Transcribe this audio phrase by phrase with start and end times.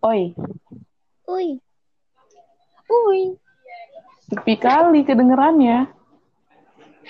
[0.00, 0.32] Oi,
[1.28, 1.60] Uy,
[2.88, 3.20] Uy,
[4.26, 5.92] sepi kali kedengerannya.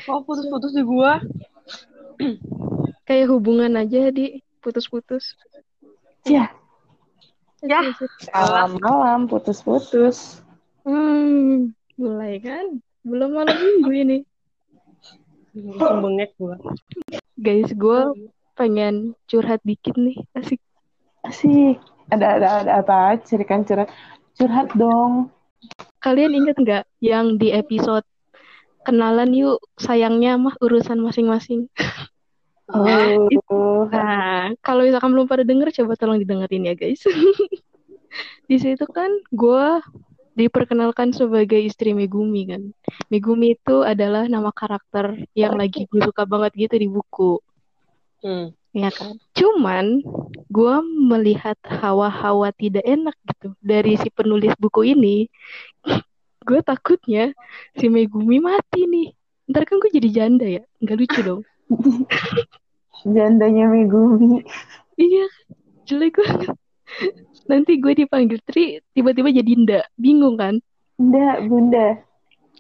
[0.00, 1.22] kok putus-putus di gua?
[3.06, 5.38] kayak hubungan aja di putus-putus.
[6.26, 6.50] Ya,
[7.62, 7.80] Ya.
[8.26, 10.40] salam malam putus-putus.
[10.82, 12.80] Hmm, mulai kan?
[13.06, 14.18] Belum malam minggu ini.
[15.54, 16.56] Langsung bengek gua.
[17.36, 18.00] Guys, gue
[18.52, 20.16] pengen curhat dikit nih.
[20.32, 20.60] Asik.
[21.24, 21.80] Asik.
[22.10, 23.16] Ada ada ada apa?
[23.22, 23.88] Cerikan curhat.
[24.36, 25.30] Curhat dong.
[26.00, 28.04] Kalian inget nggak yang di episode
[28.84, 31.68] kenalan yuk sayangnya mah urusan masing-masing.
[32.70, 33.26] Oh,
[33.90, 37.02] Nah, kalau misalkan belum pada denger, coba tolong didengerin ya guys.
[38.50, 39.66] di situ kan gue
[40.38, 42.62] diperkenalkan sebagai istri Megumi kan.
[43.10, 47.42] Megumi itu adalah nama karakter yang lagi gue suka banget gitu di buku.
[48.22, 48.54] Hmm.
[48.70, 49.18] Ya kan?
[49.34, 50.02] Cuman
[50.46, 50.74] gue
[51.10, 55.26] melihat hawa-hawa tidak enak gitu dari si penulis buku ini.
[56.48, 57.34] gue takutnya
[57.74, 59.10] si Megumi mati nih.
[59.50, 60.62] Ntar kan gue jadi janda ya.
[60.78, 61.42] Nggak lucu dong.
[63.02, 64.46] jandanya Megumi.
[65.00, 65.26] Iya,
[65.88, 66.54] jelek banget.
[67.50, 69.80] Nanti gue dipanggil Tri, tiba-tiba jadi Nda.
[69.98, 70.62] Bingung kan?
[71.00, 71.98] Nda, bunda.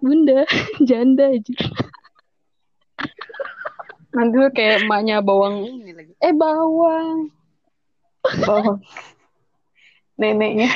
[0.00, 0.42] Bunda,
[0.88, 1.54] janda aja.
[4.10, 6.12] Nanti lu kayak emaknya bawang ini lagi.
[6.18, 7.30] Eh bawang.
[8.42, 8.78] Bohong.
[10.20, 10.68] Neneknya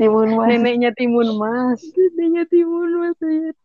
[0.00, 0.48] Timun Mas.
[0.50, 1.80] Neneknya Timun Mas.
[1.94, 3.18] Jandanya Timun Mas.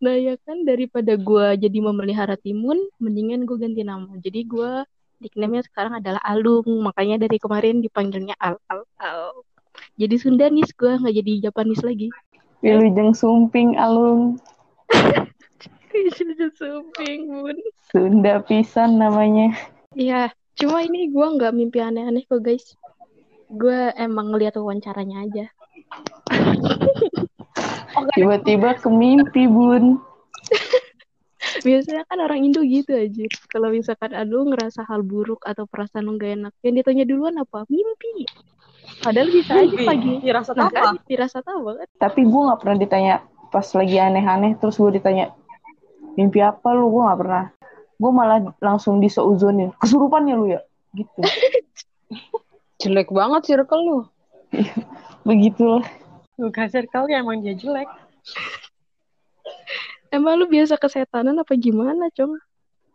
[0.04, 4.12] Nah ya kan, daripada gue jadi memelihara Timun, mendingan gue ganti nama.
[4.20, 4.86] Jadi gue
[5.24, 6.68] nickname-nya sekarang adalah Alung.
[6.84, 9.34] Makanya dari kemarin dipanggilnya Al, Al, Al.
[9.98, 12.14] Jadi Sundanis gue, nggak jadi Japanis lagi.
[12.62, 14.38] Wilujeng Sumping Alung.
[15.94, 17.58] Jadi Suping, bun.
[17.94, 19.53] Sunda pisan namanya.
[19.94, 22.73] Iya, cuma ini gue nggak mimpi aneh-aneh kok guys.
[23.53, 25.45] Gue emang ngeliat wawancaranya aja.
[28.17, 30.02] Tiba-tiba ke mimpi, Bun.
[31.67, 33.25] Biasanya kan orang Indo gitu aja.
[33.53, 37.67] Kalau misalkan aduh ngerasa hal buruk atau perasaan lo gak enak, yang ditanya duluan apa?
[37.70, 38.26] Mimpi.
[39.03, 40.14] Padahal bisa aja pagi.
[40.23, 40.80] Firasat Nah apa?
[40.80, 41.87] kan, dirasa tahu banget.
[41.99, 43.14] Tapi gue nggak pernah ditanya
[43.52, 44.52] pas lagi aneh-aneh.
[44.58, 45.36] Terus gue ditanya,
[46.16, 46.90] mimpi apa lu?
[46.90, 47.46] Gue nggak pernah.
[47.98, 49.72] Gue malah langsung disouzonin.
[49.78, 50.62] Kesurupan ya lu ya?
[50.94, 51.20] Gitu.
[52.82, 54.00] Jelek banget circle lu.
[55.28, 55.86] Begitulah.
[56.36, 57.88] Bukan circle ya emang dia jelek.
[60.10, 62.38] Emang lu biasa kesetanan apa gimana, Cong?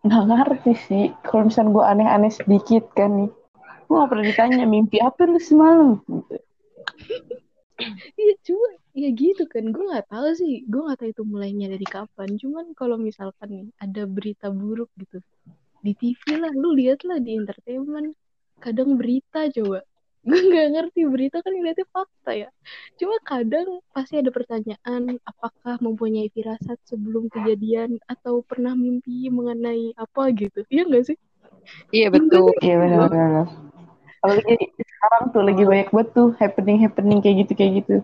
[0.07, 1.05] Nggak ngerti sih.
[1.27, 3.31] Kalau misalnya gue aneh-aneh sedikit kan nih.
[3.89, 5.99] Gue nggak pernah ditanya, mimpi apa lu semalam?
[6.07, 6.37] Gitu.
[8.19, 9.71] Iya cuma ya gitu kan.
[9.71, 10.67] Gue nggak tahu sih.
[10.67, 12.29] Gue nggak tahu itu mulainya dari kapan.
[12.35, 15.23] Cuman kalau misalkan nih ada berita buruk gitu
[15.79, 18.15] di TV lah lu lihat lah di entertainment
[18.59, 19.87] kadang berita coba.
[20.29, 22.51] Gue nggak ngerti berita kan ngeliatnya fakta ya.
[22.99, 30.29] Cuma kadang pasti ada pertanyaan apakah mempunyai firasat sebelum kejadian atau pernah mimpi mengenai apa
[30.35, 30.67] gitu.
[30.69, 31.17] Iya nggak sih?
[31.95, 32.51] Iya betul.
[32.61, 33.47] Iya benar-benar.
[34.21, 37.97] Apalagi sekarang tuh lagi banyak banget tuh happening-happening kayak gitu kayak gitu.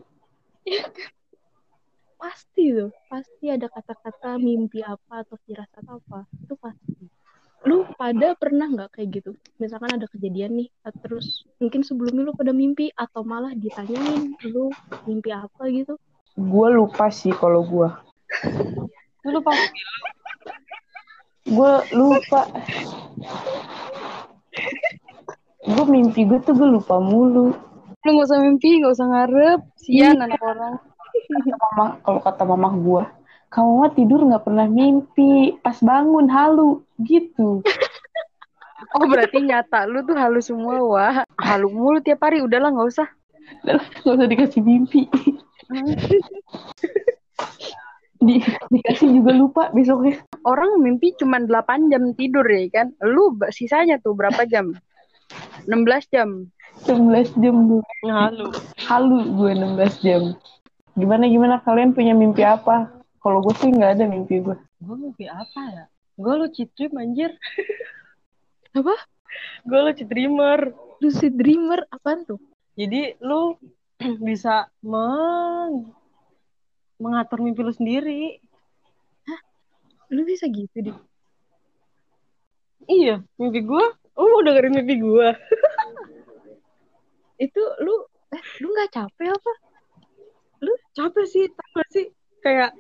[2.21, 7.05] pasti tuh pasti ada kata-kata mimpi apa atau firasat apa itu pasti
[7.65, 10.69] lu pada pernah nggak kayak gitu misalkan ada kejadian nih
[11.05, 14.69] terus mungkin sebelumnya lu pada mimpi atau malah ditanyain lu
[15.09, 15.97] mimpi apa gitu
[16.35, 17.89] Gue lupa sih kalau gue.
[19.23, 19.55] Lu lupa.
[21.47, 22.41] Gue lupa.
[25.65, 27.55] gue mimpi gue tuh gue lupa mulu.
[28.04, 29.60] Lu gak usah mimpi, gak usah ngarep.
[29.81, 30.76] Sian anak orang.
[31.56, 33.03] Mama, kalau kata mama gue,
[33.48, 37.65] kamu mah tidur nggak pernah mimpi, pas bangun halu gitu.
[38.94, 41.16] Oh berarti nyata lu tuh halu semua wah.
[41.41, 43.09] Halu mulu tiap hari udahlah gak usah.
[43.66, 45.09] Nggak usah dikasih mimpi.
[48.25, 48.41] Di,
[48.71, 50.22] dikasih juga lupa besoknya.
[50.47, 52.94] Orang mimpi cuma 8 jam tidur ya kan.
[53.03, 54.78] Lu sisanya tuh berapa jam?
[55.67, 56.28] 16 jam.
[56.84, 57.83] 11 jam gue.
[58.05, 58.49] Halu.
[58.84, 60.22] Halu gue 16 jam.
[60.95, 62.91] Gimana gimana kalian punya mimpi apa?
[63.19, 64.57] Kalau gue sih nggak ada mimpi gue.
[64.84, 65.84] Gue mimpi apa ya?
[66.15, 67.33] Gue lucid dream anjir.
[68.78, 68.95] apa
[69.66, 70.71] Gue lucid dreamer.
[71.03, 72.39] lucid dreamer apaan tuh
[72.78, 73.59] Jadi lu
[74.27, 75.91] bisa meng
[76.98, 78.39] mengatur mimpi lu sendiri.
[80.13, 80.98] lu bisa gitu deh
[82.84, 83.86] Iya, mimpi gue.
[84.15, 85.28] Lu mau dengerin mimpi gue?
[87.45, 87.95] itu lu
[88.31, 89.53] eh lu nggak capek apa
[90.95, 92.07] Capek sih, tau gak sih?
[92.39, 92.71] Kayak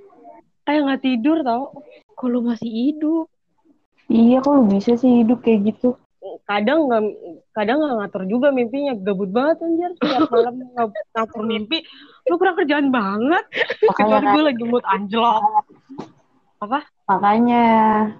[0.62, 1.74] kayak nggak tidur tau.
[2.14, 3.26] kalau masih hidup
[4.06, 5.98] Iya kok lu bisa sih hidup kayak gitu?
[6.48, 7.04] kadang nggak
[7.52, 11.84] kadang nggak ngatur juga mimpinya gabut banget anjir tiap malam ng- ngatur mimpi
[12.24, 13.44] lu kurang kerjaan banget
[13.84, 15.66] Makanya kecuali gue lagi mood anjlok
[16.64, 17.62] apa Makanya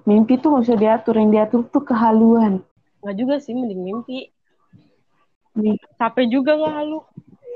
[0.04, 2.60] mimpi tuh gak usah diatur, yang diatur tuh kehaluan.
[3.04, 4.32] Nggak juga sih mending mimpi
[5.54, 6.98] Nih, capek juga nggak halu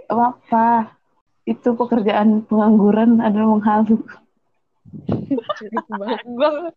[0.08, 0.96] apa?
[1.44, 3.98] Itu pekerjaan pengangguran adalah menghalu.
[6.38, 6.74] Banget.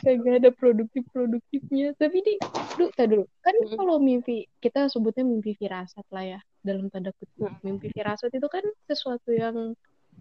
[0.00, 1.98] Kagak ada produktif-produktifnya.
[1.98, 2.34] Tapi di,
[2.78, 3.24] lu, tak dulu.
[3.42, 3.76] Kan Hmm.
[3.76, 6.40] kalau mimpi, kita sebutnya mimpi firasat lah ya.
[6.62, 7.50] Dalam tanda kutip.
[7.50, 7.58] Hmm.
[7.62, 9.74] Mimpi firasat itu kan sesuatu yang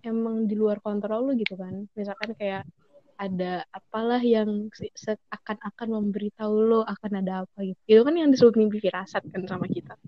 [0.04, 1.88] emang di luar kontrol lu gitu kan.
[1.96, 2.66] Misalkan kayak
[3.20, 7.80] ada apalah yang se- seakan-akan memberitahu lo akan ada apa gitu.
[7.84, 10.00] Itu kan yang disebut mimpi firasat kan sama kita.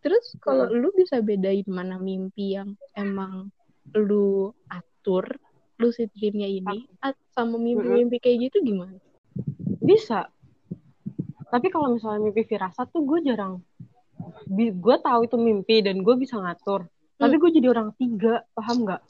[0.00, 3.52] Terus kalau lu bisa bedain mana mimpi yang emang
[3.92, 5.36] lu atur,
[5.76, 6.88] lucid dreamnya ini,
[7.36, 8.96] sama mimpi-mimpi kayak gitu gimana?
[9.80, 10.28] bisa
[11.50, 13.64] tapi kalau misalnya mimpi firasat tuh gue jarang
[14.54, 16.86] gue tahu itu mimpi dan gue bisa ngatur
[17.16, 19.02] tapi gue jadi orang tiga paham nggak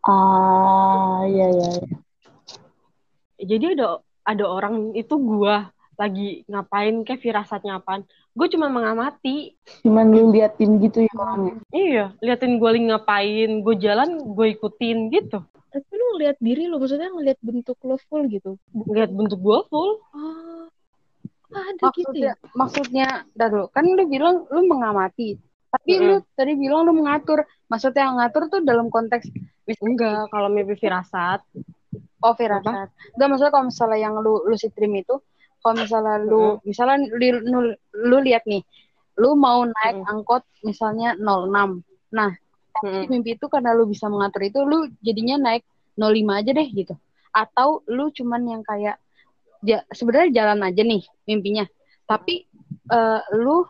[0.00, 1.70] Ah, iya, iya.
[3.44, 3.88] Jadi ada
[4.24, 5.54] ada orang itu gue
[6.00, 8.08] lagi ngapain kayak firasatnya apaan.
[8.32, 9.52] Gue cuma mengamati.
[9.84, 11.54] Cuman lu liatin gitu ya orangnya.
[11.76, 15.44] iya liatin gue lagi ngapain gue jalan gue ikutin gitu.
[15.70, 18.58] Tapi lu ngeliat diri lu, maksudnya ngeliat bentuk lo full gitu.
[18.90, 20.02] lihat bentuk gue full.
[20.16, 20.66] Oh,
[21.50, 22.34] ada gitu maksudnya ya?
[22.56, 23.66] maksudnya dah dulu.
[23.70, 25.38] Kan lu bilang lu mengamati.
[25.70, 26.06] Tapi Mm-mm.
[26.08, 27.46] lu tadi bilang lu mengatur.
[27.70, 29.30] Maksudnya yang ngatur tuh dalam konteks
[29.70, 31.38] enggak kalau mimpi firasat
[32.22, 35.14] oh firasat enggak maksudnya kalau misalnya yang lu lucid dream itu
[35.60, 37.58] kalau misalnya lu misalnya lu, lu,
[37.94, 38.62] lu lihat nih
[39.20, 40.10] lu mau naik Mm-mm.
[40.10, 41.82] angkot misalnya 06
[42.14, 42.32] nah
[42.80, 45.66] di mimpi itu karena lu bisa mengatur itu lu jadinya naik
[45.98, 46.94] 05 aja deh gitu.
[47.30, 48.96] Atau lu cuman yang kayak
[49.60, 51.64] ja, sebenarnya jalan aja nih mimpinya.
[52.08, 52.48] Tapi
[52.90, 53.66] eh, lu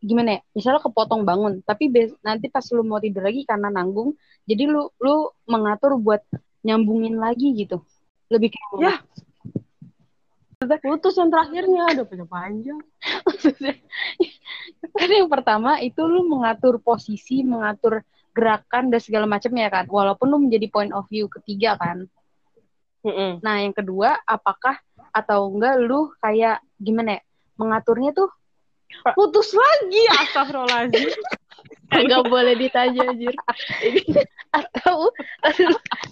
[0.00, 4.16] gimana ya misalnya kepotong bangun tapi bes- nanti pas lu mau tidur lagi karena nanggung
[4.48, 6.24] jadi lu lu mengatur buat
[6.60, 7.80] nyambungin lagi gitu
[8.30, 9.00] lebih kayak
[10.60, 10.76] Ya.
[10.84, 12.28] putus yang terakhirnya ada panjang
[13.24, 13.78] panjang
[14.96, 18.04] kan yang pertama itu lu mengatur posisi, mengatur
[18.36, 19.88] gerakan dan segala macamnya kan.
[19.88, 22.06] Walaupun lu menjadi point of view ketiga kan.
[23.40, 24.76] Nah, yang kedua, apakah
[25.10, 27.22] atau enggak lu kayak gimana ya?
[27.56, 28.28] Mengaturnya tuh
[29.14, 31.08] putus lagi astagfirullahaladzim
[31.90, 33.34] Gak boleh ditanya, anjir.
[34.60, 35.10] atau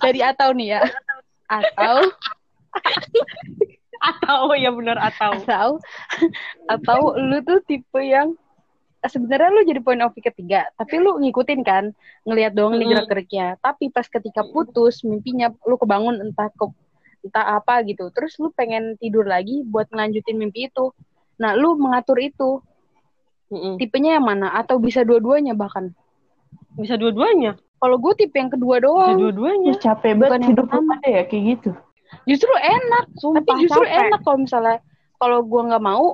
[0.03, 0.81] dari atau nih ya.
[1.49, 1.97] Atau
[3.99, 5.69] atau ya benar atau atau
[6.71, 8.39] atau lu tuh tipe yang
[9.07, 11.95] sebenarnya lu jadi point of view ketiga, tapi lu ngikutin kan,
[12.27, 12.91] ngelihat doang nih Mm-mm.
[12.99, 13.47] gerak-geriknya.
[13.63, 16.67] Tapi pas ketika putus mimpinya lu kebangun entah ke
[17.23, 18.11] entah apa gitu.
[18.11, 20.91] Terus lu pengen tidur lagi buat ngelanjutin mimpi itu.
[21.39, 22.59] Nah, lu mengatur itu.
[23.49, 23.75] Mm-mm.
[23.81, 25.93] Tipenya yang mana atau bisa dua-duanya bahkan.
[26.79, 29.19] bisa dua-duanya Kalau gue tipe yang kedua bisa doang.
[29.19, 31.71] dua-duanya Ih, capek banget hidup pada ya kayak gitu.
[32.27, 33.99] Justru enak, Sumpah, tapi justru capek.
[34.09, 34.79] enak kalau misalnya
[35.19, 36.07] kalau gua nggak mau,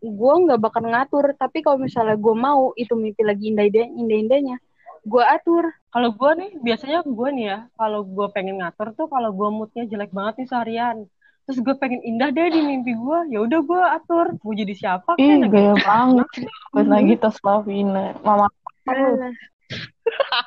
[0.00, 1.24] gua nggak bakal ngatur.
[1.36, 4.56] Tapi kalau misalnya gua mau, itu mimpi lagi indah-indah, indah-indahnya,
[5.04, 5.64] gua atur.
[5.92, 9.84] kalau gue nih biasanya gue nih ya kalau gue pengen ngatur tuh kalau gue moodnya
[9.84, 10.96] jelek banget nih seharian
[11.42, 15.16] terus gue pengen indah deh di mimpi gue ya udah gue atur mau jadi siapa
[15.16, 16.28] Ih, kan gaya banget.
[16.70, 18.12] Buat lagi tas Lavina.
[18.20, 18.46] Mama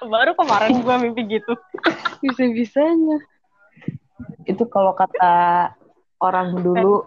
[0.05, 1.53] baru kemarin gue mimpi gitu
[2.19, 3.15] Bisa-bisanya.
[4.45, 5.71] itu kalau kata
[6.19, 7.03] orang dulu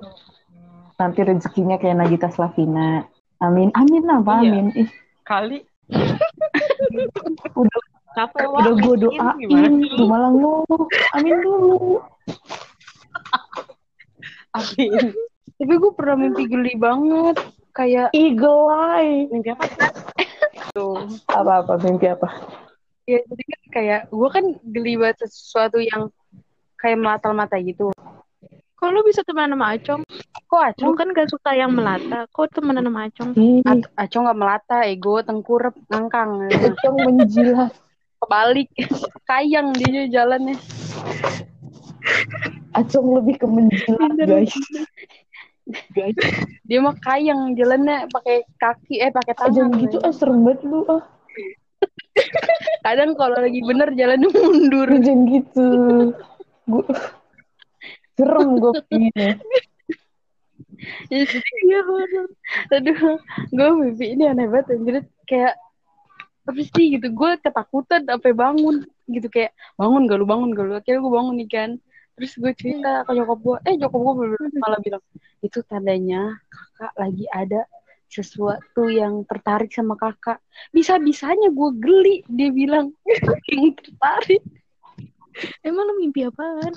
[0.94, 3.06] nanti rezekinya kayak Nagita Slavina.
[3.38, 3.70] Amin.
[3.72, 4.50] Amin apa Iya.
[4.50, 4.66] amin?
[4.74, 4.88] Ih,
[5.22, 5.62] kali
[7.54, 7.80] udah
[8.12, 8.94] capek udah gue.
[8.98, 10.84] Gimana doain, lu malah ngeluh.
[11.14, 11.78] Amin dulu.
[14.58, 15.14] Amin.
[15.58, 17.36] Tapi gue pernah mimpi geli banget.
[17.72, 19.26] Kayak Eagle eye.
[19.30, 19.64] mimpi apa
[20.74, 21.06] tuh.
[21.30, 22.28] Apa-apa mimpi apa?
[23.08, 26.12] Ya, jadi kan kayak gue kan geli banget sesuatu yang
[26.76, 27.90] kayak melatar mata gitu.
[28.78, 30.02] Kok lu bisa temenan sama Acong?
[30.46, 30.94] Kok Lu acung?
[30.94, 32.30] kan gak suka yang melata.
[32.30, 33.30] Kok temenan sama Acong?
[33.34, 36.46] Ih, Ac- acung nggak melata, ego tengkurap, ngangkang.
[36.46, 37.74] Acong menjilat.
[38.22, 38.70] Kebalik,
[39.26, 40.54] kayang dia jalannya.
[42.76, 44.54] Acong lebih ke menjilat, guys.
[45.92, 46.16] guys,
[46.68, 49.82] Dia mah kayang jalannya pakai kaki, eh pakai jangan tangan.
[49.84, 51.02] gitu ah serem banget lu ah.
[52.86, 54.88] Kadang kalau lagi bener jalannya mundur.
[54.88, 55.68] Jangan gitu.
[56.68, 56.84] Gue
[58.18, 58.72] serem gue
[61.10, 62.28] jadi iya horor.
[62.70, 63.18] Aduh,
[63.50, 64.96] gue mimpi ini aneh banget anjir.
[65.26, 65.58] Kayak
[66.48, 70.74] apa sih gitu gue ketakutan sampai bangun gitu kayak bangun gak lu bangun gak lu
[70.80, 71.70] akhirnya gue bangun nih kan
[72.18, 74.14] terus gue cerita ke nyokap gue eh nyokap gue
[74.58, 75.02] malah bilang
[75.38, 77.62] itu tandanya kakak lagi ada
[78.08, 82.90] sesuatu yang tertarik sama kakak bisa bisanya gue geli dia bilang
[83.54, 84.42] yang tertarik
[85.62, 86.74] Emang lu mimpi apaan?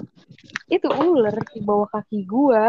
[0.70, 2.64] itu ular di bawah kaki gue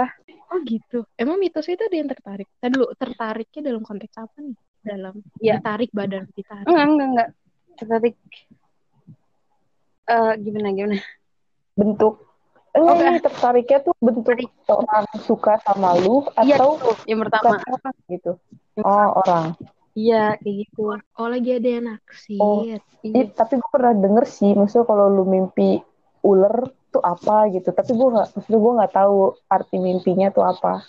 [0.48, 1.08] Oh gitu.
[1.16, 2.44] Emang mitos itu ada yang tertarik?
[2.60, 4.56] Tadi dulu, tertariknya dalam konteks apa nih?
[4.84, 5.60] Dalam Iya.
[5.60, 6.68] ditarik badan ditarik.
[6.68, 7.28] enggak enggak enggak
[7.72, 8.14] tertarik
[10.02, 10.96] eh gimana gimana
[11.72, 12.14] bentuk
[12.72, 13.04] enggak Oke.
[13.04, 17.60] ini tertariknya tuh bentuk orang suka sama lu iya atau yang pertama.
[17.60, 18.32] orang gitu?
[18.80, 19.52] Oh orang.
[19.92, 20.80] Iya kayak gitu.
[20.96, 22.40] Oh lagi ada yang naksir.
[22.40, 22.64] Oh.
[22.64, 22.80] iya.
[23.28, 25.84] tapi gue pernah denger sih maksudnya kalau lu mimpi
[26.24, 27.68] ular tuh apa gitu.
[27.76, 29.16] Tapi gue nggak maksudnya gue nggak tahu
[29.52, 30.80] arti mimpinya tuh apa.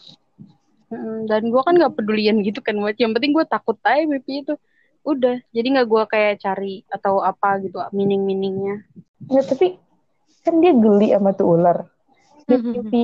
[1.27, 4.55] Dan gue kan nggak pedulian gitu kan buat yang penting gue takut aja mimpi itu.
[5.03, 8.87] Udah jadi nggak gue kayak cari atau apa gitu meaning meaningnya
[9.31, 9.79] ya tapi
[10.43, 11.87] kan dia geli sama tuh ular.
[12.45, 12.71] Dia Mhm.
[12.75, 13.03] mimpi.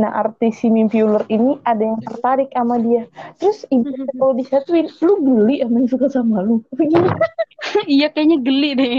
[0.00, 3.04] Nah arti si mimpi ular ini ada yang tertarik sama dia.
[3.36, 3.84] Terus ibu
[4.16, 6.64] kalau disatuin lu geli sama yang suka sama lu.
[6.72, 8.92] Apa iya kayaknya geli deh.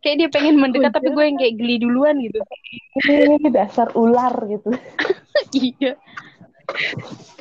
[0.00, 2.40] Kayak dia pengen mendekat tapi gue yang kayak geli duluan gitu.
[3.04, 4.70] Ini dasar ular gitu.
[5.50, 5.94] Iya.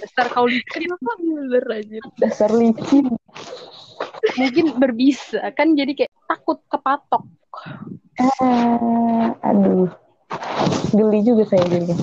[0.01, 0.86] Dasar kau licin.
[0.89, 2.00] Kenapa ular aja?
[2.17, 3.10] dasar licin.
[4.38, 5.53] Mungkin berbisa.
[5.53, 7.25] Kan jadi kayak takut kepatok
[8.20, 9.90] ah, aduh
[10.94, 11.96] geli juga saya jadi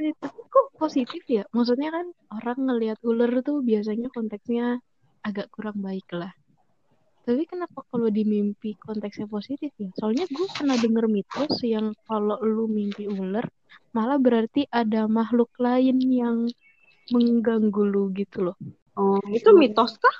[0.00, 1.44] Eh, tapi kok positif ya?
[1.52, 4.80] Maksudnya kan orang ngelihat ular tuh biasanya konteksnya
[5.20, 6.32] agak kurang baik lah.
[7.20, 9.92] Tapi kenapa kalau di mimpi konteksnya positif ya?
[10.00, 13.44] Soalnya gue pernah denger mitos yang kalau lu mimpi ular,
[13.92, 16.48] malah berarti ada makhluk lain yang
[17.12, 18.56] mengganggu lu gitu loh.
[18.96, 20.16] oh Itu mitos kah?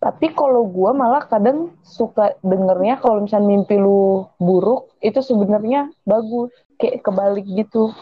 [0.00, 6.48] Tapi kalau gua malah kadang suka dengernya kalau misalnya mimpi lu buruk itu sebenarnya bagus,
[6.80, 7.92] kayak kebalik gitu.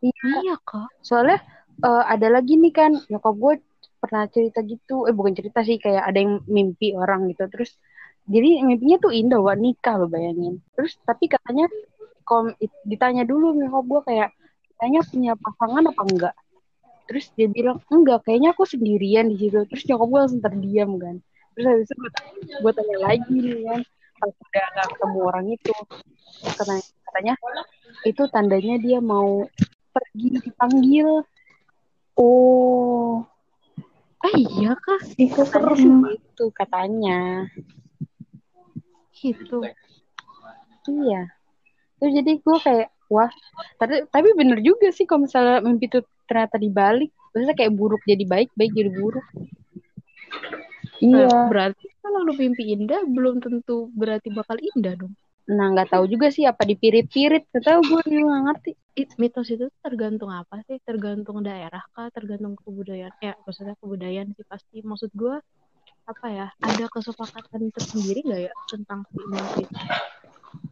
[0.00, 0.88] Iya kak.
[1.04, 1.42] soalnya
[1.82, 3.54] eh, ada lagi nih kan nyokap gue
[4.00, 5.04] pernah cerita gitu.
[5.10, 7.44] Eh bukan cerita sih kayak ada yang mimpi orang gitu.
[7.52, 7.74] Terus
[8.30, 10.62] jadi mimpinya tuh indah wah nikah lo bayangin.
[10.78, 11.66] Terus tapi katanya
[12.62, 14.30] it- ditanya dulu nyokap gue kayak
[14.78, 16.34] tanya punya pasangan apa enggak
[17.10, 19.66] terus dia bilang enggak kayaknya aku sendirian di situ.
[19.66, 21.18] Terus nyokap gue langsung terdiam kan.
[21.58, 23.80] Terus habis itu gue tanya, gue tanya lagi nih kan.
[24.22, 25.74] Pas udah gak ketemu orang itu
[26.54, 27.34] katanya, katanya
[28.06, 29.42] itu tandanya dia mau
[29.90, 31.26] pergi dipanggil.
[32.14, 33.26] Oh,
[34.20, 35.16] Ah iya kak.
[35.16, 36.04] itu serem.
[36.14, 37.48] gitu katanya.
[39.16, 39.58] Gitu.
[40.86, 41.32] iya.
[41.98, 43.30] Terus jadi gue kayak wah
[43.76, 46.00] tapi tapi bener juga sih kalau misalnya mimpi itu
[46.30, 49.26] ternyata dibalik maksudnya kayak buruk jadi baik baik jadi buruk
[51.00, 51.32] Iya.
[51.32, 55.16] Nah, berarti kalau lu mimpi indah belum tentu berarti bakal indah dong.
[55.50, 59.48] nah nggak tahu juga sih apa dipirit-pirit gak tahu gue juga nggak ngerti It, mitos
[59.48, 60.76] itu tergantung apa sih?
[60.82, 62.10] Tergantung daerah kah?
[62.10, 63.14] Tergantung kebudayaan?
[63.22, 64.82] Ya, maksudnya kebudayaan sih pasti.
[64.82, 65.38] Maksud gua
[66.10, 66.46] apa ya?
[66.58, 69.64] Ada kesepakatan tersendiri nggak ya tentang si mimpi?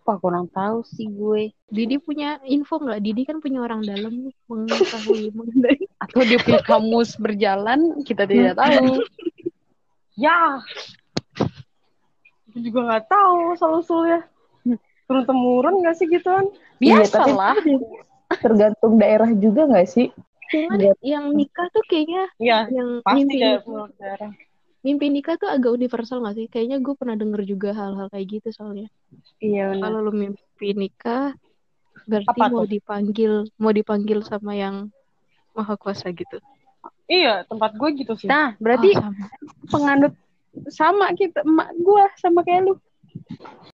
[0.03, 1.55] Wah, kurang tahu sih gue.
[1.69, 2.99] Didi punya info nggak?
[2.99, 5.85] Didi kan punya orang dalam mengetahui mengenai.
[6.01, 9.05] Atau dia punya kamus berjalan, kita tidak tahu.
[10.17, 10.59] Ya.
[12.49, 14.27] Aku juga nggak tahu solusulnya.
[15.07, 16.49] Turun temurun nggak sih gituan?
[16.79, 17.55] Iya, tapi Biasalah.
[18.41, 20.09] tergantung daerah juga nggak sih?
[20.49, 20.93] Cuman Iya.
[21.05, 24.33] yang nikah tuh kayaknya Iya, yang pasti mimpi menurut daerah.
[24.81, 26.47] Mimpi nikah tuh agak universal nggak sih?
[26.47, 28.89] Kayaknya gue pernah denger juga hal-hal kayak gitu soalnya.
[29.43, 29.75] Iya.
[29.79, 31.35] Kalau lu mimpi nikah
[32.09, 32.73] berarti Apa mau tuh?
[32.73, 34.89] dipanggil mau dipanggil sama yang
[35.53, 36.39] maha kuasa gitu.
[37.11, 38.29] Iya, tempat gue gitu sih.
[38.31, 39.25] Nah, berarti Oh, sama.
[39.69, 40.15] penganut
[40.73, 42.75] sama kita emak gua sama kayak lu.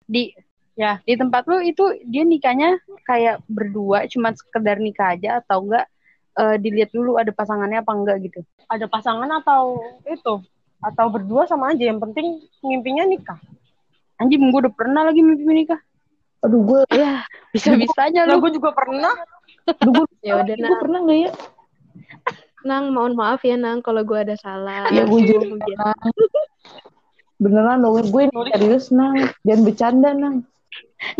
[0.09, 0.33] Di
[0.75, 5.87] ya, di tempat lu itu dia nikahnya kayak berdua cuma sekedar nikah aja atau enggak
[6.35, 8.41] eh, dilihat dulu ada pasangannya apa enggak gitu.
[8.67, 10.35] Ada pasangan atau itu?
[10.85, 11.89] Atau berdua sama aja.
[11.89, 12.27] Yang penting
[12.61, 13.41] mimpinya nikah.
[14.21, 15.81] Anjing gue udah pernah lagi mimpi menikah.
[16.45, 17.25] Aduh, gue, Ya,
[17.57, 18.45] bisa-bisanya Lah lu.
[18.45, 19.17] gue juga pernah.
[19.65, 21.33] aduh, gue, Ya udah gue nang, pernah nggak ya?
[22.65, 24.89] nang mohon maaf ya nang kalau gue ada salah.
[24.93, 25.77] Ya, gue juga Mungkin.
[27.41, 30.37] Beneran dong, gue ini serius nang, jangan bercanda nang.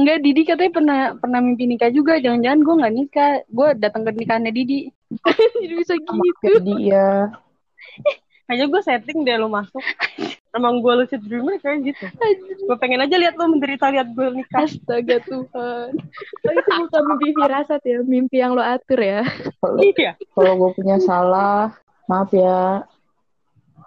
[0.01, 2.17] Enggak, Didi katanya pernah pernah mimpi nikah juga.
[2.19, 3.33] Jangan-jangan gue nggak nikah.
[3.53, 4.89] Gue datang ke nikahannya Didi.
[5.63, 6.19] Jadi bisa gitu.
[6.43, 7.11] jadi ya.
[8.45, 9.81] Kayaknya gue setting deh lu masuk.
[10.55, 12.07] Emang gue lucid dreamer kayak gitu.
[12.69, 14.69] Gue pengen aja lihat lu menderita lihat gue nikah.
[14.69, 15.89] Astaga Tuhan.
[16.45, 19.25] Oh, itu bukan mimpi firasat ya, mimpi yang lo atur ya.
[19.59, 20.13] Kalau Iya.
[20.37, 21.73] kalau gue punya salah,
[22.07, 22.85] maaf ya.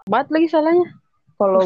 [0.09, 0.87] Banget lagi salahnya.
[1.37, 1.61] Kalau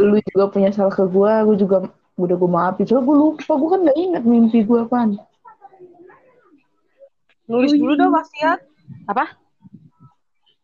[0.00, 1.76] lu juga punya salah ke gue, gue juga
[2.16, 2.84] udah gue maafin.
[2.88, 5.20] Soalnya gue lupa, gue kan gak ingat mimpi gue apaan.
[7.50, 8.62] Nulis dulu dong wasiat.
[9.10, 9.36] Apa?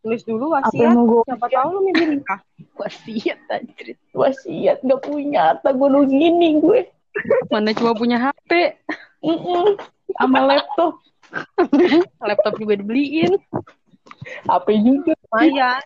[0.07, 0.95] Nulis dulu Apa wasiat.
[0.95, 2.39] gue Siapa tahu lu mimpi nikah.
[2.79, 3.87] Wasiat anjir.
[4.15, 6.87] wasiat gak punya harta gue gini gue
[7.51, 8.79] Mana cuma punya HP.
[9.19, 9.75] Mm-mm.
[10.15, 11.03] sama laptop
[12.23, 13.35] Laptop juga dibeliin.
[14.47, 15.83] HP juga Lumayan.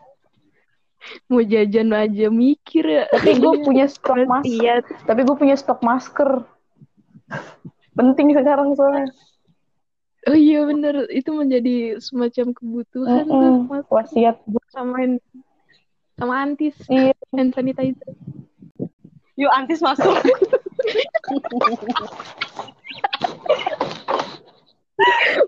[1.25, 3.03] Mau jajan aja mikir ya.
[3.09, 6.45] tapi gue punya stok masker tapi gue punya stok masker
[7.97, 9.09] penting sekarang soalnya
[10.29, 13.65] Oh iya bener, itu menjadi semacam kebutuhan tuh Mm-mm.
[13.73, 13.85] Mas.
[13.89, 14.37] wasiat
[14.69, 15.17] sama
[16.13, 17.17] sama antis Iya.
[17.33, 18.13] hand sanitizer.
[19.33, 20.13] Yuk antis masuk.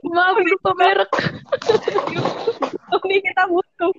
[0.09, 1.11] Maaf lupa merek.
[3.05, 3.93] Ini kita butuh.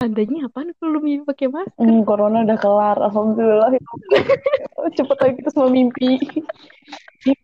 [0.00, 1.76] Tandanya apaan kalau lu mimpi pakai masker?
[1.76, 3.68] Hmm, corona udah kelar alhamdulillah
[4.96, 6.16] cepet lagi kita semua mimpi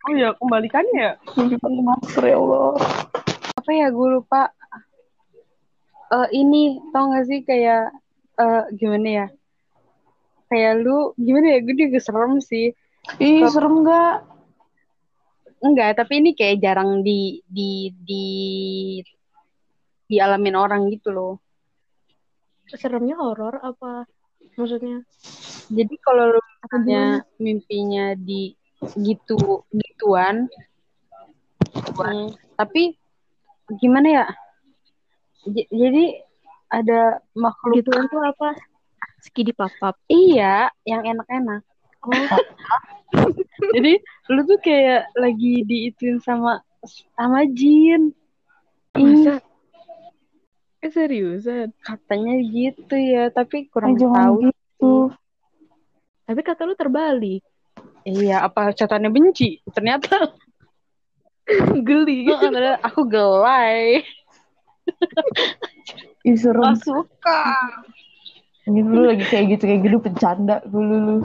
[0.09, 1.13] Oh ya, kembalikannya ya.
[1.37, 2.81] mimpi pakai masker ya Allah
[3.61, 4.49] Apa ya gue lupa.
[6.07, 7.93] Eh ini tau gak sih kayak
[8.41, 9.27] eh gimana ya?
[10.49, 11.59] Kayak lu gimana ya?
[11.61, 12.73] Gue juga serem sih.
[13.21, 14.25] ih serem gak
[15.57, 18.27] Enggak, tapi ini kayak jarang di di di
[20.07, 21.41] dialamin orang gitu loh.
[22.69, 24.05] Seremnya horor apa
[24.55, 25.07] maksudnya?
[25.71, 27.05] Jadi kalau lu misalnya
[27.39, 28.55] mimpinya di
[28.99, 30.47] gitu gituan,
[31.97, 32.29] Hmm.
[32.55, 32.97] tapi
[33.81, 34.27] gimana ya?
[35.47, 36.05] J- jadi
[36.69, 38.51] ada makhluk Gituan tuh apa?
[39.23, 39.97] Skidi papap.
[40.07, 41.63] iya yang enak-enak.
[42.07, 42.13] Oh,
[43.75, 43.99] Jadi
[44.31, 46.63] lu tuh kayak lagi diituin sama
[47.19, 48.15] sama jin.
[48.95, 49.43] masa?
[50.87, 51.75] Eh seriusan?
[51.83, 54.37] Katanya gitu ya, tapi Eh, kurang jangan tahu.
[54.47, 54.95] gitu
[56.23, 57.43] Tapi kata lu terbalik.
[58.03, 59.59] Iya, apa catatannya benci?
[59.67, 60.31] Ternyata
[61.87, 62.27] Geli.
[62.31, 64.07] Heeh, aku gelai.
[66.23, 67.43] ih serem Gak suka.
[68.67, 71.17] ini dulu lagi kayak gitu kayak gitu bercanda dulu lu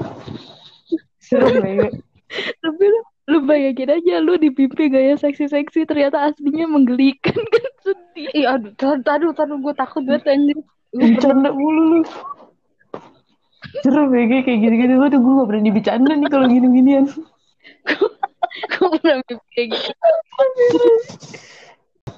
[1.17, 1.89] serem ya
[2.57, 2.99] Tapi lu,
[3.29, 8.29] lu bayangin aja lu di mimpi gaya seksi-seksi ternyata aslinya menggelikan kan sedih.
[8.33, 10.57] Ih, aduh, taruh, taruh, gue takut banget anjir.
[10.91, 11.99] bercanda mulu lu
[13.79, 17.05] serem ya kayak kayak gitu-gitu gue tuh gue gak berani bercanda nih kalau gini-ginian
[18.51, 20.09] Gue pernah mimpi kayak gitu.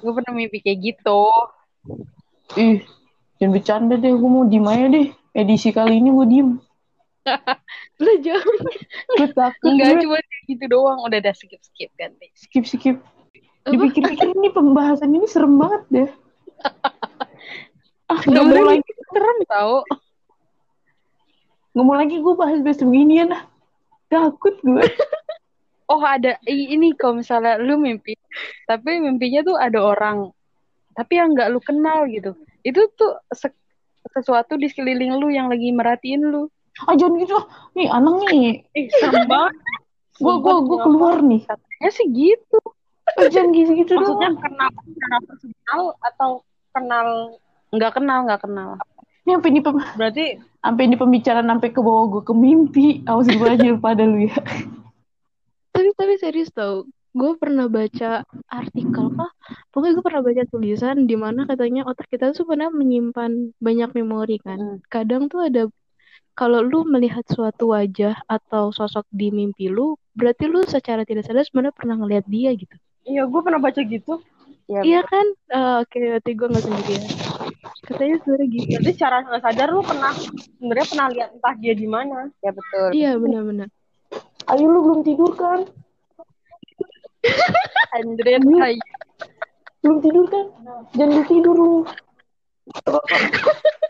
[0.02, 1.22] gue pernah mimpi kayak gitu.
[2.58, 2.82] ih
[3.38, 6.48] jangan bercanda deh gue mau diem aja deh edisi kali ini gue diem
[8.02, 11.00] Lu gue takut Enggak, cuma gitu doang.
[11.04, 12.28] Udah, udah, skip, skip, ganti.
[12.36, 12.96] skip skip
[13.64, 16.10] dipikir-pikir ini pembahasan ini serem banget deh
[18.12, 19.76] ah nggak mau lagi serem tau.
[21.72, 23.42] nggak mau lagi gue bahas bahas beginian ah
[24.12, 24.84] takut gue
[25.84, 26.40] Oh, ada.
[26.48, 28.16] Ini kalau misalnya lu mimpi,
[28.64, 30.32] tapi mimpinya tuh ada orang.
[30.96, 32.32] Tapi yang nggak lu kenal gitu.
[32.64, 33.52] Itu tuh se-
[34.08, 36.48] sesuatu di sekeliling lu yang lagi merhatiin lu.
[36.82, 37.36] Ah jangan gitu
[37.72, 38.46] nih anak nih
[38.78, 39.54] Ih, serem banget.
[40.14, 42.58] gue gue gue keluar nih Katanya sih gitu.
[43.10, 46.30] ah, jangan gitu gitu Maksudnya dong kenal secara personal atau
[46.70, 47.08] kenal
[47.70, 48.68] Nggak kenal, nggak kenal.
[49.22, 50.24] ini sampai di pem- berarti
[50.60, 54.36] sampai di pembicaraan sampai ke bawah gue ke mimpi awas gue aja pada lu ya
[55.70, 59.30] Tapi tapi serius tau, gue pernah baca artikel kah?
[59.70, 64.38] Pokoknya gue pernah baca tulisan di mana katanya otak kita tuh sebenarnya menyimpan banyak memori
[64.38, 64.54] kan.
[64.54, 64.78] Hmm.
[64.86, 65.66] Kadang tuh ada
[66.34, 71.46] kalau lu melihat suatu wajah atau sosok di mimpi lu, berarti lu secara tidak sadar
[71.46, 72.74] sebenarnya pernah ngelihat dia gitu.
[73.06, 74.18] iya gue pernah baca gitu.
[74.64, 75.26] Ya, Iya kan?
[75.52, 77.04] Eh, Oke, berarti gue nggak sendirian.
[77.84, 78.66] Katanya sebenarnya gitu.
[78.72, 80.12] Berarti secara nggak sadar lu pernah
[80.56, 82.18] sebenarnya pernah lihat entah dia di mana.
[82.40, 82.88] ya betul.
[82.96, 83.68] Iya benar-benar.
[84.44, 85.64] ayo lu belum tidur kan
[87.96, 88.36] Andre,
[89.80, 90.46] belum tidur kan
[90.96, 91.74] jangan lu tidur lu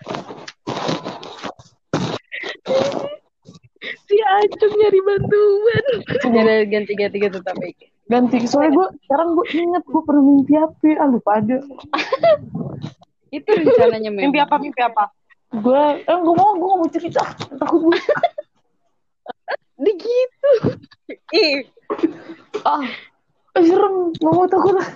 [3.85, 5.85] Si Acung nyari bantuan.
[6.33, 7.73] Ya udah, ganti-ganti gitu tapi.
[8.05, 11.57] ganti soalnya gue sekarang gue inget gue pernah mimpi apa ah lupa ada
[13.41, 14.29] Itu rencananya memang.
[14.29, 15.09] Mimpi apa mimpi apa?
[15.55, 17.23] gue eh gue mau gue mau cerita
[17.57, 17.99] takut gue
[19.75, 20.51] Di gitu.
[21.35, 21.67] Ih,
[22.67, 22.87] ah
[23.55, 24.89] eh, serem nggak mau takut ah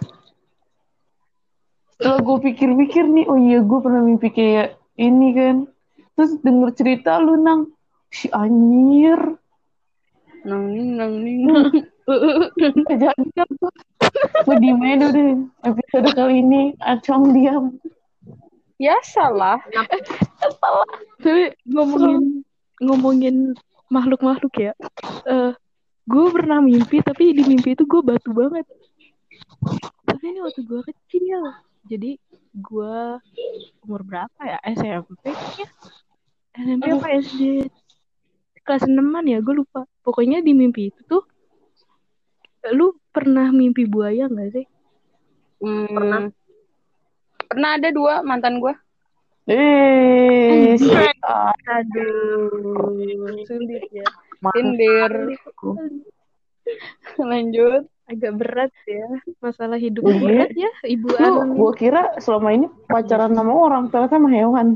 [1.98, 5.56] setelah gue pikir-pikir nih oh iya gue pernah mimpi kayak ini kan
[6.18, 7.70] terus denger cerita lu nang
[8.10, 9.38] si anjir
[10.46, 11.46] Nang ning, nang ning.
[12.88, 13.26] jangan
[14.46, 15.30] gue diem aja dulu deh
[15.66, 17.78] episode kali ini acong diam
[18.78, 19.58] Biasalah.
[21.18, 22.46] Tapi ngomongin
[22.78, 23.58] ngomongin
[23.90, 24.72] makhluk-makhluk ya.
[25.26, 25.50] Eh,
[26.08, 28.64] gue pernah mimpi tapi di mimpi itu gue batu banget.
[30.08, 31.42] tapi ini waktu gue kecil
[31.86, 32.18] jadi
[32.58, 32.96] gue
[33.86, 35.68] umur berapa ya SMP ya
[36.54, 37.40] SMP apa SD
[38.62, 41.24] kelas 6 ya gue lupa pokoknya di mimpi itu tuh
[42.68, 44.66] lu pernah mimpi buaya nggak sih
[45.58, 46.20] Hmm, pernah.
[47.50, 48.70] Pernah ada dua mantan gue.
[49.50, 50.78] Eh,
[51.66, 54.06] aduh sulit ya
[54.54, 55.34] Tinder.
[57.18, 57.90] Lanjut.
[58.08, 59.04] agak berat ya
[59.42, 60.16] masalah hidup Iya.
[60.22, 64.68] berat ya ibu Lu, Anu gua kira selama ini pacaran sama orang, ternyata sama hewan.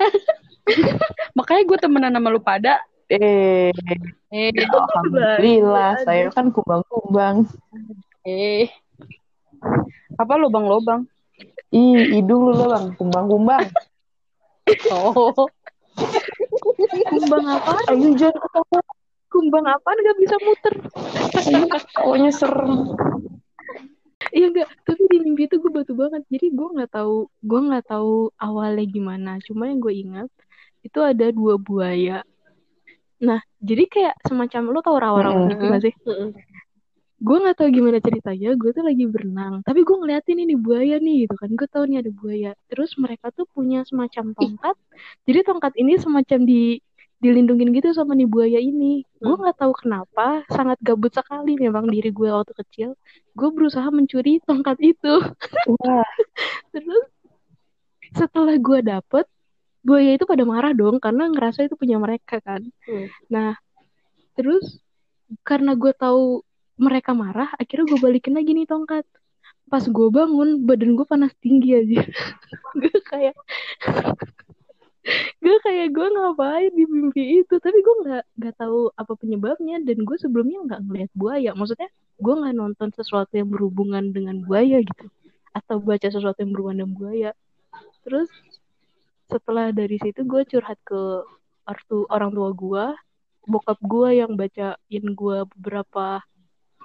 [1.38, 2.80] Makanya gue temenan sama lu pada.
[3.08, 3.70] Eh,
[4.34, 7.46] Eh, alhamdulillah, saya kan kumbang-kumbang.
[8.26, 8.66] eh.
[10.18, 11.06] Apa lubang-lubang?
[11.70, 13.66] Ih, hidung lu lah bang, kumbang-kumbang.
[14.90, 15.46] Oh.
[17.06, 18.80] kumbang apa Ayo jangan ketawa,
[19.30, 20.74] kumbang apa nggak bisa muter
[21.38, 22.72] ayo, pokoknya serem.
[24.34, 26.26] Iya enggak, tapi di mimpi itu gue batu banget.
[26.26, 29.38] Jadi gue nggak tahu, gue nggak tahu awalnya gimana.
[29.46, 30.30] Cuma yang gue ingat
[30.84, 32.20] itu ada dua buaya.
[33.24, 35.94] Nah, jadi kayak semacam lo tau rawa-rawa gitu nggak sih?
[37.24, 38.52] Gue nggak tahu gimana ceritanya.
[38.52, 41.48] Gue tuh lagi berenang, tapi gue ngeliatin ini buaya nih gitu kan.
[41.56, 42.50] Gue tahu nih ada buaya.
[42.68, 44.76] Terus mereka tuh punya semacam tongkat.
[45.24, 46.84] Jadi tongkat ini semacam di
[47.24, 49.08] dilindungin gitu sama nih buaya ini.
[49.16, 52.90] Gue nggak tahu kenapa, sangat gabut sekali memang diri gue waktu kecil.
[53.32, 55.24] Gue berusaha mencuri tongkat itu.
[55.80, 56.04] Wah,
[56.76, 57.08] Terus
[58.12, 59.24] setelah gue dapet,
[59.84, 62.64] buaya itu pada marah dong karena ngerasa itu punya mereka kan.
[62.88, 63.06] Hmm.
[63.28, 63.50] Nah,
[64.34, 64.80] terus
[65.44, 66.40] karena gue tahu
[66.80, 69.04] mereka marah, akhirnya gue balikin lagi nih tongkat.
[69.68, 72.02] Pas gue bangun, badan gue panas tinggi aja.
[72.80, 73.36] gue kayak
[75.44, 80.00] gue kayak gue ngapain di mimpi itu tapi gue nggak nggak tahu apa penyebabnya dan
[80.00, 85.06] gue sebelumnya nggak ngeliat buaya maksudnya gue nggak nonton sesuatu yang berhubungan dengan buaya gitu
[85.52, 87.30] atau baca sesuatu yang berhubungan dengan buaya
[88.00, 88.32] terus
[89.26, 91.24] setelah dari situ gue curhat ke
[91.64, 92.84] ortu orang tua gue
[93.44, 96.20] bokap gue yang bacain gue beberapa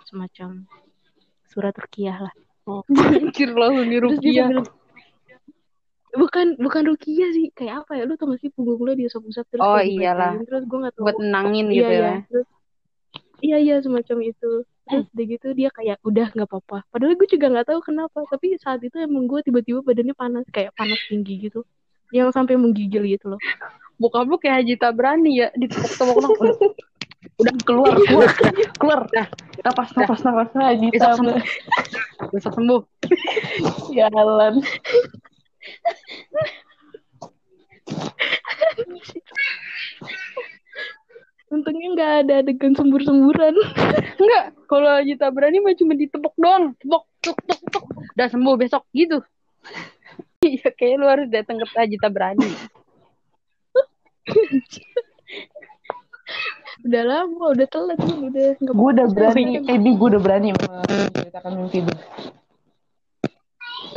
[0.08, 0.63] semacam
[1.47, 2.34] surat rukiah lah
[2.93, 4.43] Anjir lah ini terus dia Rukia.
[4.45, 4.63] sambil
[6.10, 9.62] bukan bukan rukiah sih kayak apa ya lu tau gak sih punggung lu diusap-usap terus
[9.62, 10.38] Oh, iyalah.
[10.41, 12.15] terus gue gak tau Buat nenangin iya gitu iya ya.
[12.30, 12.47] terus
[13.39, 14.52] iya iya semacam itu
[14.89, 18.58] terus udah gitu dia kayak udah nggak apa-apa padahal gue juga nggak tahu kenapa tapi
[18.58, 21.62] saat itu emang gue tiba-tiba badannya panas kayak panas tinggi gitu
[22.10, 23.41] yang sampai menggigil gitu loh
[24.00, 25.48] Bokap lu kayak Haji Tabrani ya.
[25.60, 26.34] Ditepok-tepok dong.
[27.39, 28.32] Udah, udah keluar, keluar.
[28.80, 29.02] keluar.
[29.63, 30.52] Napas, napas, napas.
[30.56, 32.56] Haji Besok Tam.
[32.63, 32.82] sembuh.
[33.95, 34.60] Jalan.
[41.50, 43.58] untungnya nggak ada adegan sembur-semburan
[44.22, 46.76] Enggak, kalau Haji Tabrani mah cuma ditepok doang.
[46.80, 47.86] Tepok, tuk, tuk, tuk.
[48.15, 49.24] Udah sembuh besok gitu.
[50.49, 52.51] Iya, kayak lu harus datang ke Haji Tabrani.
[56.79, 60.49] udah lama udah telat kan udah nggak Gue udah berani, eh Bi, gue udah berani
[60.55, 61.97] menceritakan mimpi gue.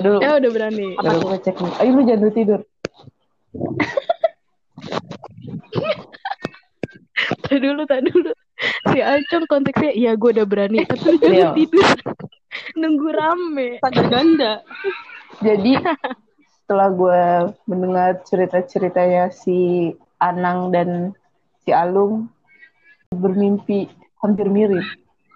[0.02, 1.72] Dulu, ya udah berani Udah gue cek nih.
[1.78, 2.60] Ayo lu jangan tidur.
[7.44, 8.32] Tadi dulu, tadi dulu.
[8.92, 10.88] Si Acong konteksnya, iya gue udah berani.
[10.88, 11.88] Tapi lu jangan tidur.
[12.80, 13.68] Nunggu rame.
[13.84, 14.52] Pada ganda.
[15.44, 15.76] Jadi
[16.62, 17.22] setelah gue
[17.66, 21.12] mendengar cerita-ceritanya si Anang dan
[21.66, 22.30] si Alung
[23.10, 23.90] bermimpi
[24.22, 24.86] hampir mirip.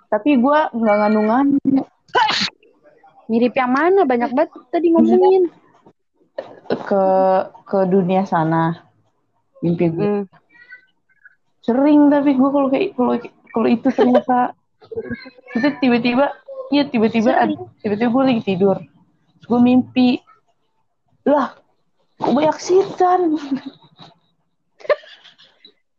[0.07, 1.59] Tapi gue nggak nganu-nganu.
[3.27, 4.07] Mirip yang mana?
[4.07, 5.51] Banyak banget tadi ngomongin.
[6.67, 7.05] ke
[7.65, 8.85] ke dunia sana
[9.65, 10.25] mimpi gue Hmm.
[11.65, 13.17] sering tapi gue kalau kayak kalau
[13.49, 14.53] kalau itu ternyata
[15.57, 16.37] itu tiba-tiba
[16.69, 17.49] iya tiba-tiba
[17.81, 20.21] tiba-tiba gue lagi tidur Terus gue mimpi
[21.27, 21.59] lah
[22.17, 23.37] kok banyak setan?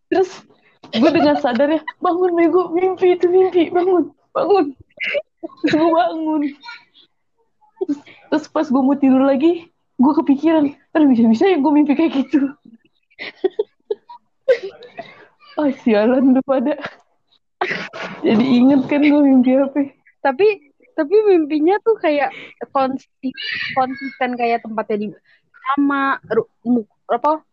[0.07, 0.31] Terus
[0.95, 4.65] gue dengan sadar ya bangun bego mimpi itu mimpi bangun bangun.
[5.67, 6.41] Terus gue bangun.
[8.31, 12.55] Terus, pas gue mau tidur lagi gue kepikiran kan bisa-bisa ya gue mimpi kayak gitu.
[15.59, 16.79] Ah sialan lu pada.
[18.23, 19.91] Jadi inget kan gue mimpi apa?
[20.23, 20.66] Tapi
[20.97, 22.33] tapi mimpinya tuh kayak
[22.73, 23.29] konsisten,
[23.77, 25.07] konsisten kayak tempatnya di
[25.53, 26.17] sama
[27.05, 27.45] apa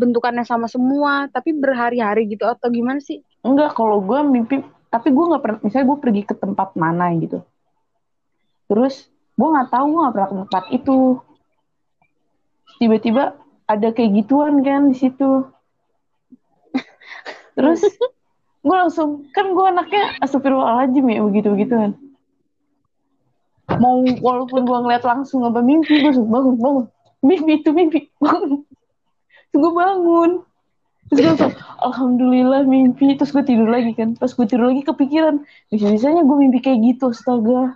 [0.00, 3.20] bentukannya sama semua tapi berhari-hari gitu atau gimana sih?
[3.44, 7.44] enggak kalau gue mimpi tapi gue nggak pernah misalnya gue pergi ke tempat mana gitu.
[8.72, 10.98] Terus gue nggak tahu gue nggak pernah ke tempat itu.
[12.80, 13.24] Tiba-tiba
[13.68, 15.44] ada kayak gituan kan di situ.
[17.52, 17.84] Terus
[18.66, 21.94] gue langsung kan gue anaknya astagfirullahaladzim ya begitu begituan
[23.74, 26.84] mau walaupun gue ngeliat langsung apa mimpi gue suruh bangun bangun.
[27.26, 28.06] Mimpi itu mimpi.
[28.22, 28.62] Bangun.
[29.50, 30.30] Terus gue bangun.
[31.10, 31.52] Terus gue langsung
[31.82, 33.18] alhamdulillah mimpi.
[33.18, 34.14] Terus gue tidur lagi kan.
[34.14, 35.42] Pas gue tidur lagi kepikiran
[35.74, 37.74] bisa bisanya gue mimpi kayak gitu astaga.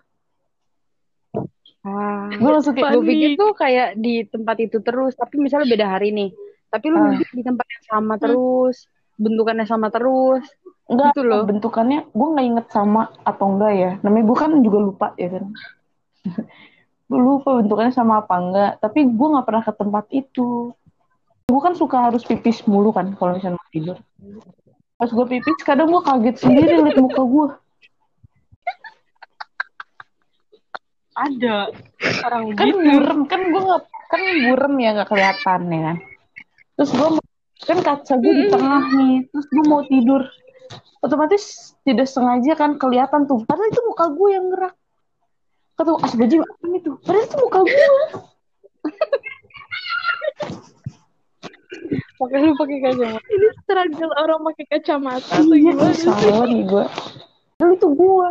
[1.80, 5.86] Ah, gue langsung kayak gue pikir tuh kayak di tempat itu terus, tapi misalnya beda
[5.88, 6.30] hari nih.
[6.68, 7.08] Tapi lu Ah.
[7.16, 8.84] mimpi di tempat yang sama terus,
[9.16, 10.44] bentukannya sama terus.
[10.90, 11.46] enggak gitu loh.
[11.46, 13.90] bentukannya gue nggak inget sama atau enggak ya.
[14.02, 15.54] Namanya gue kan juga lupa ya kan
[17.10, 20.70] gue lupa bentukannya sama apa enggak tapi gue nggak pernah ke tempat itu.
[21.50, 23.98] Gue kan suka harus pipis mulu kan kalau misalnya mau tidur.
[24.94, 27.48] Pas gue pipis kadang gue kaget sendiri liat muka gue
[31.20, 31.68] Ada
[32.24, 32.80] orang kan gitu.
[32.80, 35.96] burem kan gue nggak kan burem ya nggak kelihatan ya kan.
[36.78, 37.08] Terus gue
[37.66, 40.22] kan kaca gue di tengah nih terus gue mau tidur.
[41.00, 44.79] Otomatis tidak sengaja kan kelihatan tuh padahal itu muka gue yang gerak
[45.80, 47.88] kata gue asbaji apa itu padahal itu muka gue
[52.20, 53.24] Pakai lu pakai kacamata.
[53.32, 55.96] Ini struggle orang pakai kacamata atau iya gimana?
[55.96, 56.84] salah nih gue
[57.56, 58.30] padahal itu gue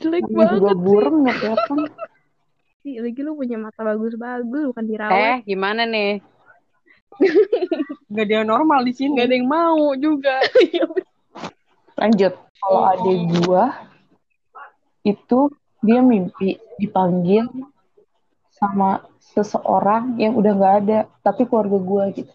[0.00, 1.78] Jelek gue juga banget burem nggak kelihatan
[2.84, 3.00] sih.
[3.00, 5.16] Lagi lu punya mata bagus-bagus, bukan dirawat.
[5.16, 6.20] Eh, gimana nih?
[8.12, 9.16] Gak dia normal di sini.
[9.16, 10.36] Gak ada yang mau juga.
[11.94, 13.64] lanjut kalau adik gue
[15.04, 15.52] itu
[15.84, 17.44] dia mimpi dipanggil
[18.48, 22.34] sama seseorang yang udah nggak ada tapi keluarga gue gitu.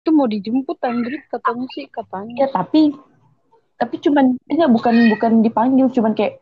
[0.00, 2.46] Itu mau dijemput anjir katanya sih katanya.
[2.46, 2.94] ya tapi
[3.78, 6.38] tapi cuman enggak bukan bukan dipanggil cuman kayak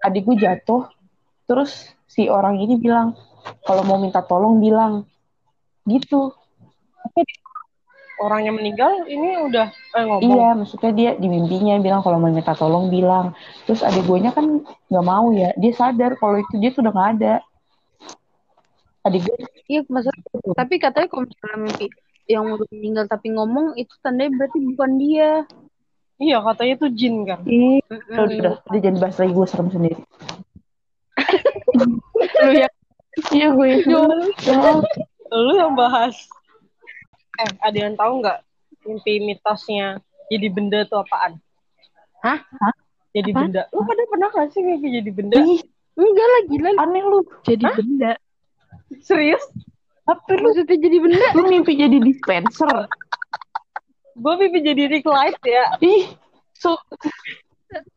[0.00, 0.88] adik gue jatuh.
[1.46, 3.12] Terus si orang ini bilang
[3.68, 5.04] kalau mau minta tolong bilang.
[5.86, 6.34] Gitu
[8.16, 10.24] Orang yang meninggal ini udah eh, ngomong.
[10.24, 13.36] iya maksudnya dia di mimpinya bilang kalau mau minta tolong bilang
[13.68, 17.10] terus adik gue kan nggak mau ya dia sadar kalau itu dia tuh udah nggak
[17.20, 17.34] ada
[19.04, 20.22] adik gue Iya, maksudnya.
[20.54, 21.86] Tapi katanya kalau misalnya mimpi
[22.26, 25.30] yang udah meninggal tapi ngomong itu tandanya berarti bukan dia.
[26.16, 27.40] Iya katanya itu jin kan.
[27.44, 28.16] ih Mm-mm.
[28.16, 29.96] udah udah dia jadi bahas lagi gue serem sendiri
[32.46, 32.72] Lu yang
[33.34, 33.76] iya gue ya
[35.34, 36.16] Lu yang bahas.
[37.36, 38.38] Eh, ada yang tahu nggak
[38.82, 41.36] mimpi mitosnya jadi benda tuh apaan?
[42.20, 42.40] Hah?
[43.10, 43.48] Jadi Apaan?
[43.48, 43.62] benda.
[43.70, 45.36] Lu pada pernah gak sih mimpi jadi benda?
[45.38, 45.60] Ih,
[45.94, 46.70] enggak lah gila.
[46.78, 48.12] aneh lu Jadi benda.
[48.98, 49.42] Serius?
[50.04, 51.26] apa lu Maksudnya jadi benda.
[51.32, 52.86] lu mimpi jadi dispenser
[54.14, 55.66] Gue mimpi jadi ring light ya.
[55.78, 56.14] ih
[56.52, 56.78] so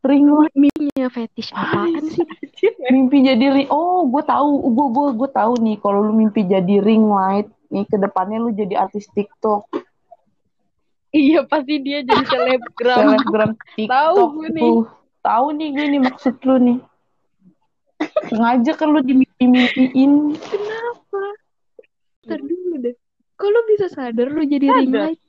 [0.02, 2.26] ring light Mimpinya fetish apaan sih?
[2.84, 6.82] mimpi jadi ring oh gue tahu gue gue gue tahu nih kalau lu mimpi jadi
[6.82, 9.66] ring light nih ke depannya lu jadi artis TikTok
[11.10, 12.98] Iya pasti dia jadi selebgram.
[13.00, 14.62] selebgram TikTok Tahu gue nih.
[14.62, 14.80] tuh
[15.20, 16.78] tahu nih gue nih maksud lu nih
[18.26, 21.22] sengaja kan lu dimimpi-mimpiin Kenapa?
[22.22, 22.94] Ntar dulu deh.
[23.32, 25.20] Kok lu bisa sadar lu jadi ring light?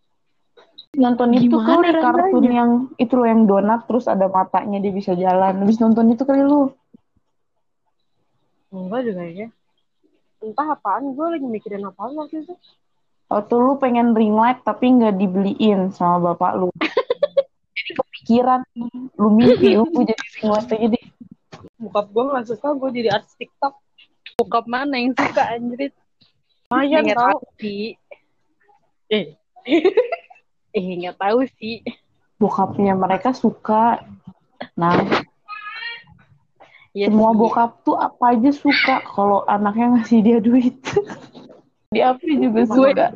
[0.94, 2.52] nonton itu Gimana kali kartun rasanya?
[2.54, 6.42] yang itu loh yang donat terus ada matanya dia bisa jalan habis nonton itu kali
[6.42, 6.68] lu
[8.70, 9.48] Enggak juga ya.
[10.42, 12.54] Entah apaan, gue lagi mikirin apaan waktu itu.
[13.32, 16.68] Waktu lu pengen ring light tapi nggak dibeliin sama bapak lu.
[17.78, 18.62] Jadi kepikiran
[19.16, 21.06] lu mimpi lu jadi ring light aja deh.
[21.82, 23.74] Bokap gue gak suka gue jadi artis TikTok.
[24.38, 25.94] Bokap mana yang suka anjrit?
[26.70, 27.38] Nggak tau.
[27.38, 27.98] tahu sih.
[29.10, 29.34] Eh,
[30.72, 31.84] Eh nggak tahu sih.
[32.40, 34.02] Bokapnya mereka suka.
[34.80, 35.04] Nah,
[36.92, 37.40] Ya, semua sih.
[37.40, 40.76] bokap tuh apa aja suka kalau anaknya ngasih dia duit.
[41.96, 43.16] Di Apri juga suka.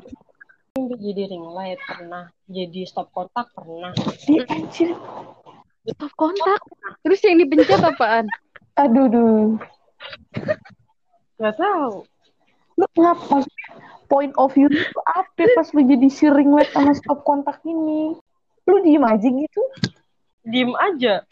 [0.76, 2.32] jadi ring light pernah.
[2.48, 3.92] Jadi stop kontak pernah.
[4.32, 4.96] Ih, anjir.
[5.92, 6.60] Stop kontak.
[7.04, 8.28] Terus yang dipencet apaan?
[8.84, 9.56] Aduh, duh.
[11.40, 12.04] Gak tahu.
[12.80, 13.44] Lu ngapa?
[14.08, 18.16] Point of view itu apa pas lu jadi si ring light sama stop kontak ini?
[18.68, 19.62] Lu diem aja gitu?
[20.48, 21.24] Diem aja.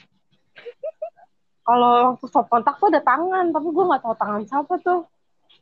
[1.63, 5.08] Kalau waktu stop kontak tuh ada tangan, tapi gue gak tahu tangan siapa tuh.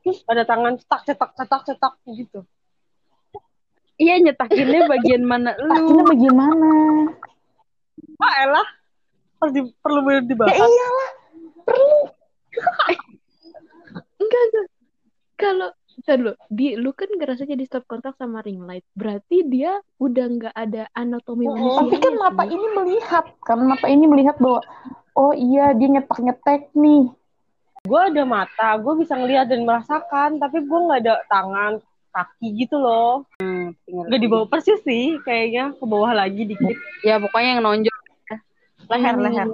[0.02, 2.40] Terus ada tangan cetak, cetak, cetak, cetak gitu.
[4.02, 6.02] Iya nyetakinnya bagian mana lu?
[6.02, 6.70] bagaimana?
[8.18, 8.68] Ah elah.
[9.38, 10.58] Pas di, perlu bener Ya dibahas.
[10.58, 11.10] iyalah.
[11.70, 12.00] Perlu.
[14.18, 14.68] Enggak, enggak.
[15.38, 15.70] Kalau
[16.02, 18.82] Ntar dulu, di, lu kan ngerasa jadi stop kontak sama ring light.
[18.98, 21.82] Berarti dia udah nggak ada anatomi Oh, manusia.
[21.84, 24.64] Tapi kan mata ini melihat, karena mata ini melihat bahwa
[25.18, 27.12] oh iya dia nyetek-nyetek nih.
[27.82, 31.82] Gue ada mata, gue bisa ngeliat dan merasakan, tapi gue gak ada tangan,
[32.14, 33.26] kaki gitu loh.
[33.90, 36.78] Gak di bawah persis sih, kayaknya ke bawah lagi dikit.
[37.02, 37.98] Ya pokoknya yang nonjol.
[38.92, 39.48] leher leher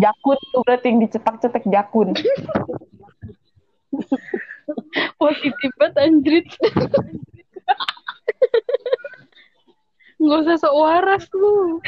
[0.00, 2.16] Jakun tuh berarti yang dicetak-cetak jakun.
[5.20, 6.46] positif banget anjrit
[10.22, 11.82] nggak usah sok waras lu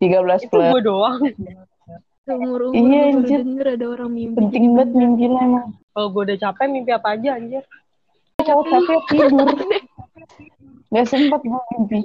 [0.00, 0.72] 13 Itu plus.
[0.72, 1.20] gue doang.
[2.30, 3.40] Seumur umur Iya, gue baru anjir.
[3.42, 4.36] denger ada orang mimpi.
[4.38, 5.66] Penting banget mimpi lo emang.
[5.90, 7.64] Kalau gue udah capek mimpi apa aja anjir.
[8.38, 9.48] Kalau capek tidur.
[10.94, 11.98] Gak sempet gue mimpi.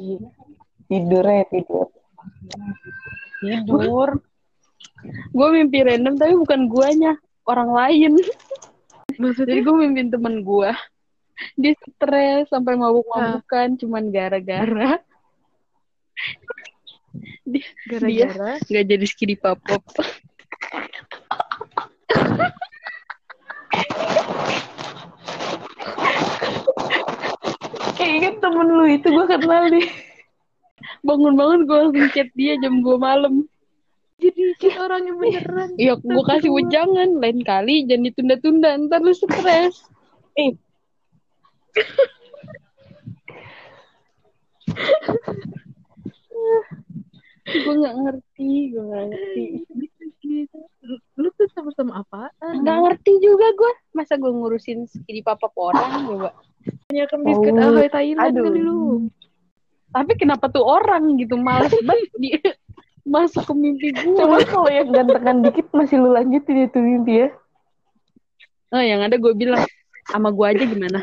[0.89, 1.87] Tidur ya tidur.
[3.37, 4.09] Tidur.
[5.05, 7.13] gue mimpi random tapi bukan guanya
[7.45, 8.33] orang lain jadi
[9.21, 10.71] Maksudnya gue mimpin temen gue
[11.53, 14.97] dia stres sampai mabuk-mabukan cuman gara-gara
[17.45, 19.81] dia gara-gara nggak jadi skidi papop
[27.95, 29.87] Kayak inget temen lu itu gue kenal nih.
[31.05, 33.45] bangun-bangun gue langsung chat dia jam 2 malam
[34.15, 35.69] jadi chat orangnya beneran.
[35.75, 39.83] Iya, gue kasih wejangan lain kali jangan ditunda-tunda ntar lu stres.
[40.39, 40.55] Eh.
[47.45, 49.45] gue nggak ngerti, gue nggak ngerti.
[50.25, 50.57] Gitu.
[50.85, 52.61] Lu, lu tuh sama-sama apaan?
[52.61, 53.73] Nggak ngerti juga gue.
[53.97, 56.29] Masa gue ngurusin skidi papap orang coba.
[56.89, 58.45] Banyakan biskuit Oh, ahoy Thailand aduh.
[58.49, 58.81] kali lu.
[59.89, 62.41] Tapi kenapa tuh orang gitu males banget dia
[63.17, 64.13] masuk ke mimpi gue.
[64.17, 67.29] Coba kalau yang gantengan dikit masih lu lanjutin itu mimpi ya.
[68.73, 69.65] Oh, yang ada gue bilang
[70.09, 71.01] sama gue aja gimana?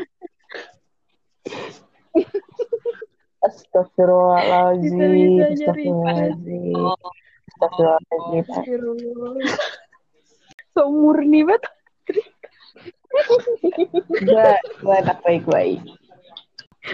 [3.53, 5.37] Astagfirullahaladzim.
[5.53, 6.73] Astagfirullahaladzim.
[7.53, 8.43] Astagfirullahaladzim.
[8.49, 9.57] Astagfirullah.
[10.73, 11.63] So murni banget.
[14.09, 14.49] Gue,
[14.81, 15.85] gue anak baik-baik.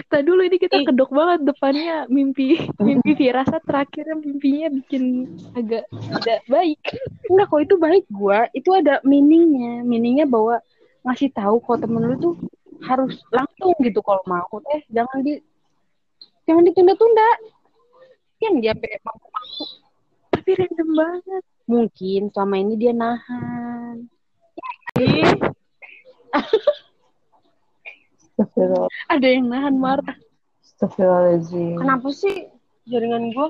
[0.06, 5.82] Tadi dulu ini kita kedok banget depannya mimpi mimpi firasat terakhirnya mimpinya bikin agak
[6.20, 6.78] tidak baik.
[7.26, 8.38] Enggak kok itu baik gue.
[8.54, 9.82] Itu ada meaningnya.
[9.82, 10.62] Meaningnya bahwa
[11.02, 12.36] ngasih tahu kalau temen lu tuh
[12.86, 14.62] harus langsung gitu kalau mau.
[14.76, 15.42] Eh jangan di
[16.44, 17.28] jangan ditunda-tunda.
[18.40, 19.64] Yang dia sampai mampu-mampu.
[20.30, 21.44] Tapi random banget.
[21.64, 23.96] Mungkin selama ini dia nahan.
[28.20, 30.16] Astagfirullah- Ada yang nahan marah.
[30.64, 31.76] Astagfirullahaladzim.
[31.76, 32.48] Kenapa sih
[32.88, 33.48] jaringan gue?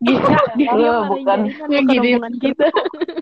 [0.00, 2.68] Gila, Dia Lu bukan gini kita.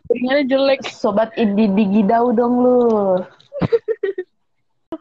[0.06, 0.80] jaringannya jelek.
[0.86, 2.78] Sobat Indi digidau dong lu.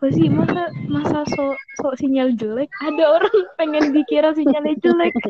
[0.01, 5.13] Apa sih masa masa so, so sinyal jelek ada orang pengen dikira sinyalnya jelek.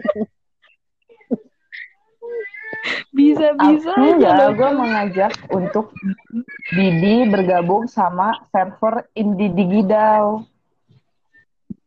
[3.12, 5.92] bisa bisa Aku aja gue mengajak untuk
[6.72, 10.48] Didi bergabung sama server Indi Digidau.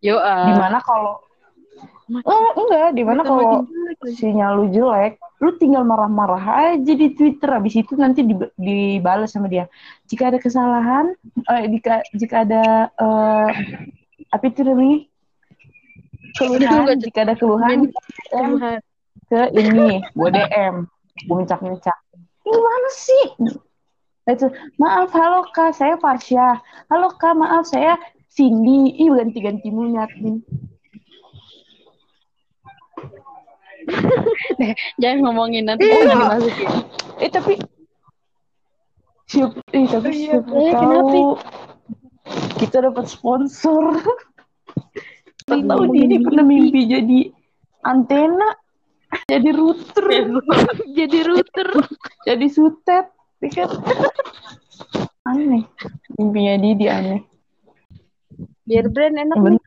[0.05, 0.45] Yo, ah.
[0.45, 1.25] Di mana kalau
[2.05, 3.65] Oh, enggak, di mana kalau
[4.05, 7.49] sinyal lu jelek, lu tinggal marah-marah aja di Twitter.
[7.49, 9.65] Habis itu nanti di- dibalas sama dia.
[10.05, 11.17] Jika ada kesalahan,
[11.49, 13.51] eh, jika jika ada eh,
[14.29, 14.99] apa itu namanya?
[16.35, 17.89] Keluhan, jika ada keluhan,
[18.29, 18.83] Tuhan.
[19.31, 20.75] ke ini, gue DM,
[21.25, 21.97] gue mencak-mencak.
[22.45, 23.27] Ini mana sih?
[24.29, 26.61] Itu, maaf, halo kak, saya Farsya.
[26.93, 27.97] Halo kak, maaf, saya
[28.29, 28.93] Cindy.
[29.01, 30.45] Ih, ganti-ganti mulu nyatin.
[34.99, 36.11] Jangan ngomongin nanti Iya.
[36.11, 36.69] dimasukin.
[37.19, 37.55] Eh tapi
[39.25, 41.19] siapa eh tapi iya, siapa eh, tahu kenapa?
[42.59, 43.85] kita dapat sponsor.
[45.41, 45.95] Siapa tahu Mimpi.
[45.95, 47.21] dia ini pernah mimpi jadi
[47.83, 48.49] antena,
[49.27, 50.07] jadi router,
[50.99, 51.69] Jadi router.
[52.25, 53.07] jadi sutet,
[53.41, 53.69] ya kan?
[55.27, 55.65] aneh.
[56.15, 57.21] Mimpinya Didi aneh.
[58.65, 59.61] Biar brand enak Bener.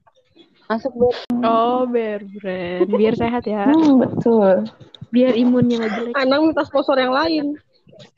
[0.67, 1.15] Masuk biar
[1.47, 2.87] Oh, bear brand.
[2.91, 3.71] Biar sehat ya.
[3.71, 4.67] Hmm, betul.
[5.09, 6.13] Biar imunnya nggak jelek.
[6.19, 7.55] Anang minta sponsor yang lain.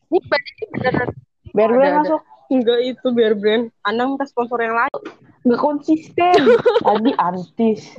[0.09, 1.09] ini berarti beneran
[1.53, 1.97] Biar Ada, gue ada.
[2.01, 3.69] masuk Enggak itu biar brand.
[3.85, 4.97] Anang minta sponsor yang lain.
[5.45, 6.39] nggak konsisten.
[6.85, 7.95] Tadi antis,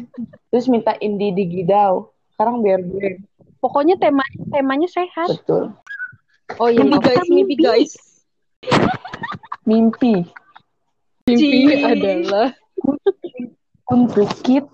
[0.50, 2.10] terus minta Indi digidau.
[2.34, 3.22] Sekarang biar brand.
[3.60, 5.30] pokoknya tema temanya sehat.
[5.38, 5.70] Betul.
[6.58, 7.92] Oh iya, Mimpi guys, mimpi guys.
[9.62, 10.14] Mimpi.
[11.28, 11.84] mimpi Cii.
[11.86, 12.48] adalah
[13.90, 14.70] untuk kita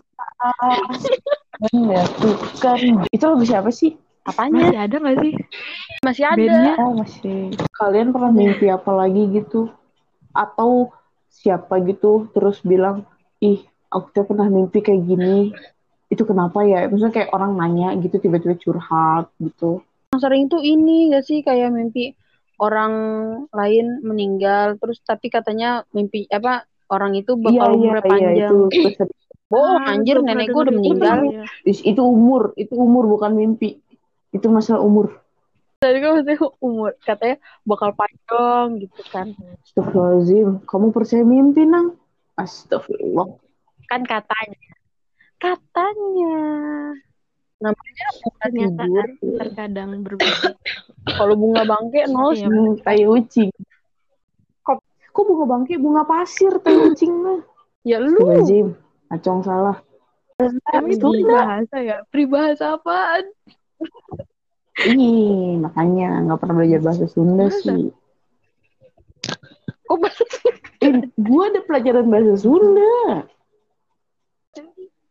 [1.72, 3.96] menyatukan itu lagu siapa sih?
[4.26, 4.62] apanya?
[4.68, 5.34] Masih ada nggak sih?
[6.02, 6.36] Masih ada.
[6.42, 6.74] Bandnya?
[6.82, 7.38] Oh masih.
[7.78, 9.70] Kalian pernah mimpi apa lagi gitu?
[10.34, 10.92] Atau
[11.30, 13.06] siapa gitu terus bilang,
[13.40, 15.54] ih aku tuh pernah mimpi kayak gini.
[16.10, 16.86] Itu kenapa ya?
[16.90, 19.80] Maksudnya kayak orang nanya gitu tiba-tiba curhat gitu.
[20.14, 22.14] Yang sering tuh ini gak sih kayak mimpi
[22.56, 22.94] orang
[23.52, 28.34] lain meninggal terus tapi katanya mimpi apa orang itu bakal umurnya panjang.
[28.34, 28.58] Iya, itu.
[29.52, 31.18] Bohong Ah, anjir nenek gue udah meninggal.
[31.62, 31.86] itu.
[31.86, 33.78] itu umur, itu umur bukan mimpi.
[34.34, 35.22] Itu masalah umur.
[35.78, 39.30] Tadi kan maksudnya umur katanya bakal panjang gitu kan.
[39.62, 40.66] Astagfirullahaladzim.
[40.66, 41.94] Kamu percaya mimpi, Nang?
[42.34, 43.38] Astagfirullah.
[43.86, 44.72] Kan katanya.
[45.38, 46.36] Katanya.
[47.56, 48.06] Namanya
[48.50, 49.06] tidur.
[49.40, 50.58] terkadang berbeda.
[51.06, 52.48] Kalau bunga bangke nol Iya.
[52.82, 53.54] Tai ucing.
[55.16, 55.80] Kok, bunga bangke?
[55.80, 57.40] Bunga pasir, tai ucing mah.
[57.80, 58.20] Ya lu.
[58.20, 58.68] Astagfirullahaladzim.
[59.08, 59.76] Acong salah.
[60.68, 61.16] Emang itu Sunda.
[61.16, 61.96] peribahasa ya?
[62.12, 63.24] Peribahasa apaan?
[64.84, 67.64] Ih, makanya nggak pernah belajar bahasa Sunda Masa?
[67.64, 67.88] sih.
[69.88, 70.22] Kok bahasa
[70.84, 73.24] Eh, gua ada pelajaran bahasa Sunda.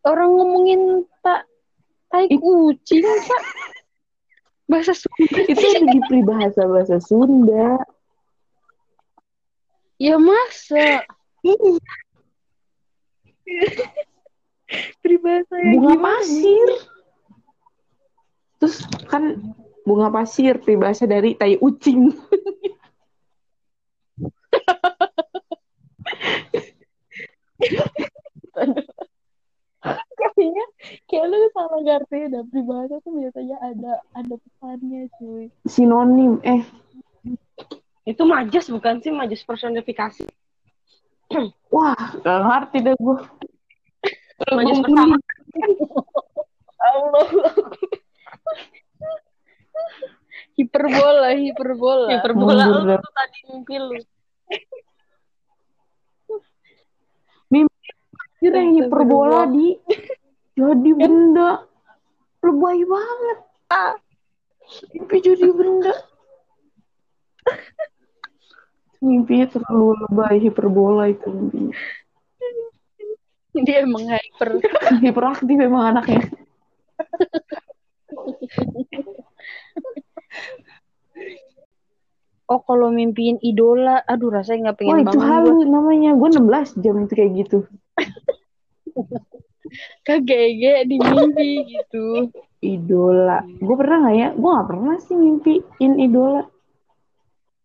[0.05, 0.81] orang ngomongin
[1.25, 1.49] tak
[2.13, 3.41] tai kucing pak
[4.69, 7.81] bahasa Sunda Itu ada di peribahasa bahasa Sunda.
[10.01, 11.03] Ya masa
[15.05, 16.05] Peribahasa yang bunga gimana?
[16.17, 16.69] pasir.
[18.57, 18.75] Terus
[19.05, 19.23] kan
[19.85, 22.09] bunga pasir peribahasa dari tai ucing.
[30.35, 30.65] Kayaknya
[31.07, 35.47] kayak lu salah ngerti dah peribahasa tuh biasanya ada ada pesannya cuy.
[35.69, 36.41] Sinonim.
[36.43, 36.65] Eh,
[38.05, 39.09] itu majas bukan sih?
[39.09, 40.25] Majas personifikasi.
[41.73, 43.17] Wah, gak ngerti deh gua.
[44.53, 45.17] majas Gua
[46.85, 47.27] Allah.
[50.55, 52.09] Hiperbola hiperbola.
[52.13, 52.63] Hiperbola.
[52.69, 53.97] Lu tuh tadi mimpi lu.
[58.45, 59.73] Kira yang hiperbola di.
[60.53, 61.65] Jadi benda.
[62.45, 63.39] Lebay banget.
[63.73, 63.97] Ah,
[64.93, 65.95] mimpi jadi benda.
[69.05, 71.69] Mimpinya terlalu lebay hiperbola itu mimpi.
[73.55, 74.59] dia emang hyper
[75.05, 76.27] Hiperaktif emang anaknya.
[82.45, 85.25] oh kalau mimpiin idola aduh rasanya nggak pengen Wah itu gua.
[85.29, 86.09] halu namanya.
[86.17, 87.57] Gue 16 jam itu kayak gitu.
[90.07, 92.29] kagege di mimpi gitu
[92.63, 93.45] Idola.
[93.61, 94.29] Gue pernah gak ya?
[94.33, 96.41] Gue gak pernah sih mimpiin idola.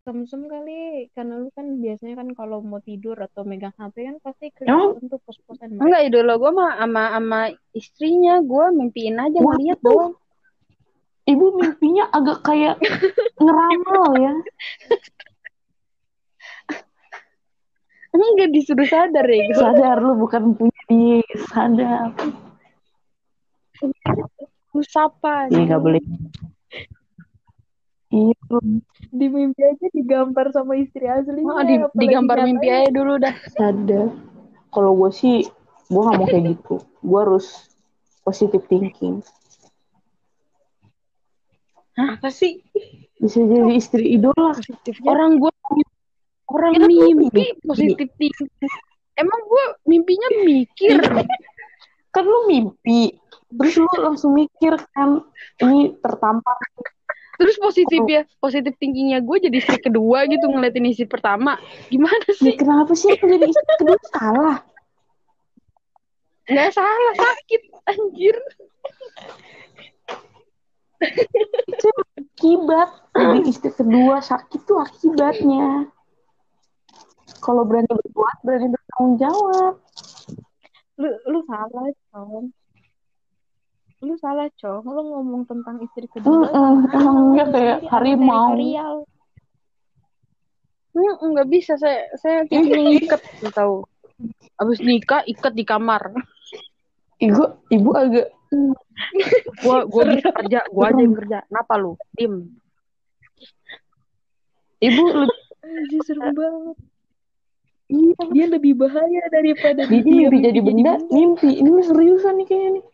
[0.01, 4.49] Semsem kali karena lu kan biasanya kan kalau mau tidur atau megang HP kan pasti
[4.65, 4.97] Emang?
[4.97, 7.41] kelihatan tuh pos-posan enggak idola gue mah sama sama
[7.77, 10.17] istrinya gue mimpiin aja Wah, ngeliat doang
[11.29, 12.81] Ibu mimpinya agak kayak
[13.39, 14.35] ngeramal ya.
[18.17, 21.21] enggak disuruh sadar ya gue Sadar lu bukan punya dia.
[21.53, 22.11] Sadar.
[24.71, 26.03] lu sapa Iya gak boleh.
[28.11, 28.35] Iya.
[29.15, 31.47] di mimpi aja digambar sama istri aslinya.
[31.47, 32.43] Oh, di, nyatain.
[32.43, 33.35] mimpi aja dulu dah.
[33.55, 34.11] Sadar.
[34.75, 35.47] Kalau gue sih
[35.87, 36.83] gue gak mau kayak gitu.
[37.07, 37.71] Gue harus
[38.27, 39.23] positive thinking.
[41.95, 42.67] Apa sih?
[43.23, 44.59] Bisa jadi istri idola.
[45.07, 45.53] Orang gue
[46.51, 47.45] orang Kita mimpi.
[47.63, 48.51] positif thinking.
[49.15, 50.99] Emang gue mimpinya mikir.
[52.11, 53.15] Kan lu mimpi.
[53.55, 55.23] Terus lu langsung mikir kan
[55.63, 56.59] ini tertampar
[57.41, 61.57] terus positif ya positif thinkingnya gue jadi istri kedua gitu ngeliatin istri pertama.
[61.89, 62.53] Gimana ya sih?
[62.53, 63.97] kenapa sih aku jadi istri kedua?
[64.13, 64.59] Salah.
[66.51, 68.37] Nggak salah sakit anjir.
[71.65, 71.89] Itu
[72.21, 75.89] akibat jadi istri kedua sakit tuh akibatnya.
[77.41, 79.75] Kalau berani berbuat berani bertanggung jawab.
[81.01, 82.53] Lu lu salah, Com.
[84.01, 84.81] Lu salah, Com.
[84.85, 86.49] Lu ngomong tentang istri kedua.
[86.49, 89.05] Mm-mm, sama emang lu kayak harimau.
[90.91, 93.75] Hmm, nggak bisa saya saya tipenya ikat lu tahu
[94.59, 96.11] abis nikah ikat di kamar
[97.23, 98.27] ibu ibu agak
[99.63, 102.59] gua gua bisa kerja gua aja yang kerja kenapa lu dim
[104.83, 106.77] ibu lebih Anjir, serem banget.
[107.93, 111.51] iya Dia lebih bahaya daripada Jadi dia mimpi jadi benda, mimpi.
[111.61, 112.85] Ini seriusan nih kayaknya nih.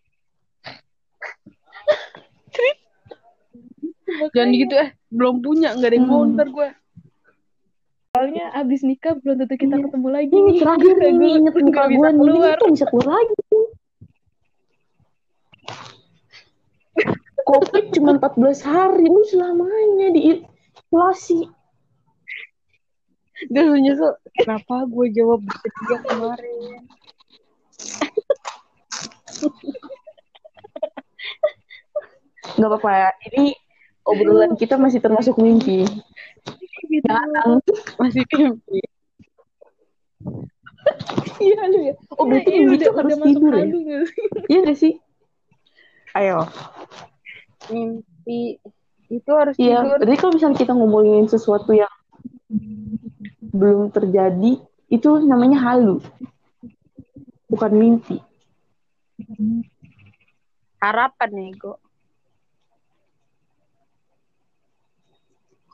[4.30, 6.34] Jangan gitu eh belum punya nggak ada yang mau Hmm.
[6.34, 6.70] ntar gua
[8.10, 9.84] Soalnya abis nikah belum tentu kita Iya.
[9.84, 10.56] ketemu lagi Ini nih.
[10.58, 12.24] terakhir nih, Gua- inget muka nggak gue nih.
[12.32, 13.34] Ini tuh bisa keluar lagi.
[17.46, 21.40] Covid cuma 14 hari, lu selamanya di isolasi.
[23.46, 26.88] dia nyesel kenapa gue jawab bersedia kemarin
[32.56, 33.52] Gak apa-apa ini
[34.06, 35.82] obrolan kita masih termasuk mimpi.
[36.86, 37.02] Gitu.
[37.04, 37.58] Jangan.
[37.98, 38.80] masih mimpi
[41.36, 41.94] Iya lu ya.
[42.16, 43.58] Oh berarti Iya, mimpi udah, tuh udah harus masuk tidur ya?
[43.60, 44.24] halu nggak sih?
[44.48, 44.92] Iya gak sih?
[46.16, 46.38] Ayo.
[47.68, 48.40] Mim- mimpi
[49.06, 51.92] itu harus Iya, tidur jadi kalau misalnya kita ngomongin sesuatu yang
[53.52, 54.58] belum terjadi,
[54.90, 56.00] itu namanya halu.
[57.50, 58.18] Bukan mimpi.
[60.76, 61.80] harapan ego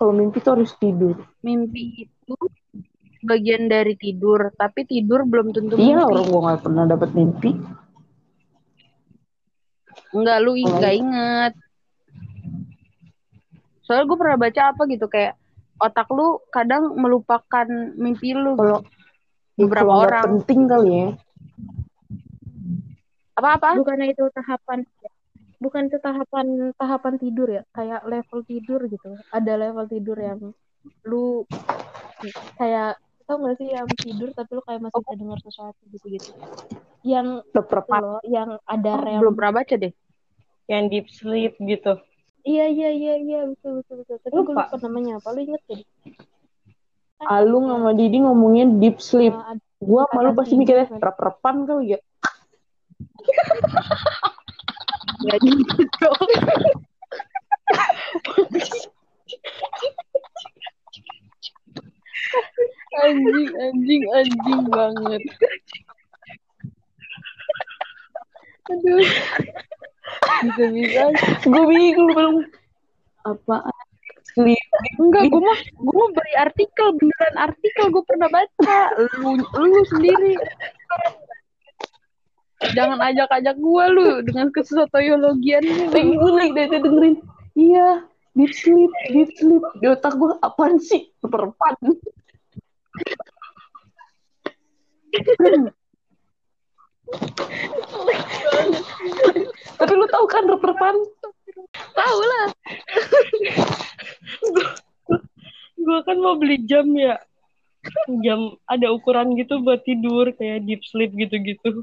[0.03, 1.14] Kalau mimpi tuh harus tidur.
[1.40, 2.34] mimpi itu
[3.22, 7.50] bagian dari tidur tapi tidur belum tentu Iya, mimpi orang gua gak pernah dapat mimpi.
[10.11, 10.74] Enggak, lu Oh.
[10.74, 11.53] nggak inget.
[13.82, 15.38] Soalnya gue pernah baca apa gitu kayak
[15.78, 18.59] otak lu kadang melupakan mimpi lu.
[18.59, 18.82] Kalau
[19.55, 20.24] Beberapa kalau nggak orang.
[20.34, 21.09] penting kali ya.
[23.32, 23.68] Apa-apa?
[23.78, 24.82] bukannya itu tahapan
[25.62, 30.38] bukan itu tahapan tahapan tidur ya kayak level tidur gitu ada level tidur yang
[31.06, 31.46] lu
[32.58, 36.30] kayak tau gak sih yang tidur tapi lu kayak masih bisa dengar sesuatu gitu gitu
[37.06, 38.02] yang Leprepan.
[38.02, 39.90] loh yang ada Oh, rem belum pernah baca deh.
[40.70, 41.98] Yang deep sleep gitu.
[42.42, 44.66] iya iya iya iya betul betul betul tapi gue Lupa.
[44.66, 45.82] lupa namanya apa lu inget gak
[47.22, 49.30] Alung sama Didi ngomongin deep sleep.
[49.30, 51.98] Uh, Gua malu pasti mikirnya rep-repan kali ya.
[55.22, 56.08] Ya gitu
[63.02, 65.22] anjing, anjing, anjing banget.
[68.70, 69.06] Aduh.
[70.42, 71.02] Bisa-bisa.
[71.46, 72.36] Gue bingung belum
[73.26, 73.86] apaan
[74.32, 74.62] sleep.
[74.98, 78.78] Enggak, gue mah gue mah beri artikel beneran artikel gue pernah baca.
[79.20, 80.34] Lu lu sendiri.
[82.70, 87.16] Jangan ajak-ajak gue lu dengan kesotoyologian Lagi gue lagi dari tadi dengerin.
[87.58, 87.88] Iya,
[88.38, 89.62] deep sleep, deep sleep.
[89.82, 91.10] Di otak gue apaan sih?
[91.20, 91.74] Rep-repan.
[99.76, 100.94] Tapi lu tahu kan rep-repan?
[101.92, 102.46] Tahu lah.
[105.82, 107.18] Gue kan mau beli jam ya.
[108.22, 111.82] Jam ada ukuran gitu buat tidur kayak deep sleep gitu-gitu.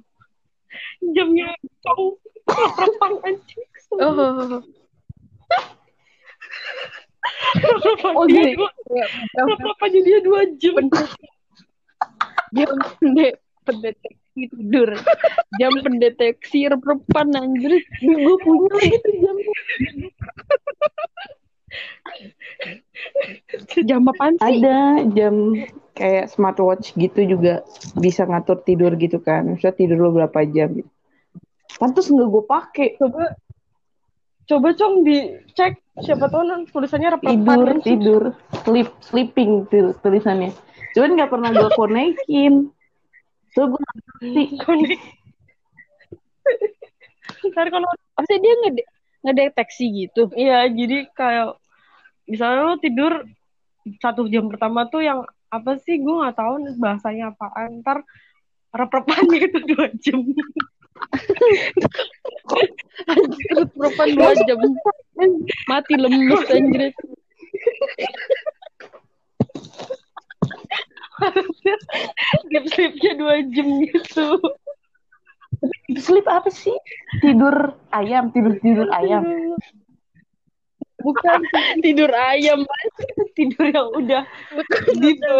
[1.15, 1.49] Jamnya
[1.85, 2.17] jauh.
[2.49, 3.67] Rep-repan anjing.
[3.97, 4.61] Oh,
[8.15, 8.65] oh dia gini.
[9.37, 10.75] rep-repannya dia dua jam.
[12.53, 14.89] jam pende- pendeteksi tidur.
[15.61, 17.81] Jam pendeteksi repan anjir.
[18.01, 19.35] Gue punya gitu jam.
[23.85, 24.61] Jam apaan sih?
[24.61, 25.35] Ada jam
[25.93, 27.63] kayak smartwatch gitu juga
[27.97, 29.45] bisa ngatur tidur gitu kan.
[29.45, 30.89] Misalnya tidur lo berapa jam gitu.
[31.79, 32.87] Pantes nggak gue pakai.
[32.97, 33.35] Coba
[34.49, 37.85] coba cong dicek siapa tahu nanti tulisannya rep-repan tidur anjing.
[37.85, 38.23] tidur
[38.65, 39.51] sleep sleeping
[40.01, 40.49] tulisannya
[40.97, 42.73] cuman nggak pernah gue konekin
[43.53, 44.97] so gue ngerti Konek.
[47.53, 47.89] Ntar kalau
[48.19, 48.83] Maksudnya dia ngede
[49.23, 50.27] ngedeteksi gitu.
[50.35, 51.55] Iya, jadi kayak
[52.29, 53.25] misalnya lo tidur
[53.97, 57.81] satu jam pertama tuh yang apa sih gue nggak tahu nih bahasanya apaan.
[57.81, 58.05] Ntar
[58.69, 60.19] rep-repan gitu dua jam.
[63.49, 64.59] Terus repan dua jam.
[65.65, 66.93] Mati lemes anjir.
[72.47, 74.27] Deep sleepnya dua jam gitu.
[75.99, 76.71] sleep apa sih
[77.19, 79.27] tidur ayam tidur tidur ayam
[80.99, 81.39] Bukan
[81.85, 82.67] tidur ayam.
[83.33, 84.23] Tidur yang udah
[84.99, 85.31] gitu.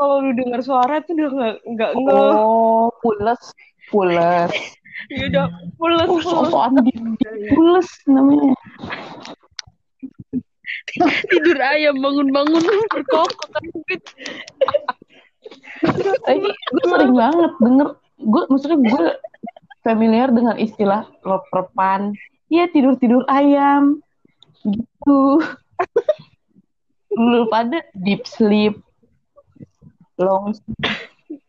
[0.00, 3.42] Kalau lu dengar suara tuh udah nggak nggak oh pules
[3.88, 4.50] pules
[5.14, 5.46] ya udah
[5.76, 6.50] pules oh, pules.
[7.52, 8.54] pules namanya
[11.30, 13.64] Tidur ayam bangun-bangun berkokok kan
[16.24, 17.88] lagi gue sering banget denger
[18.22, 19.04] gue maksudnya gue
[19.84, 22.14] familiar dengan istilah rep-repan
[22.48, 23.98] iya tidur tidur ayam
[24.64, 24.93] gitu
[27.14, 28.74] lu pada deep sleep.
[30.18, 30.54] Long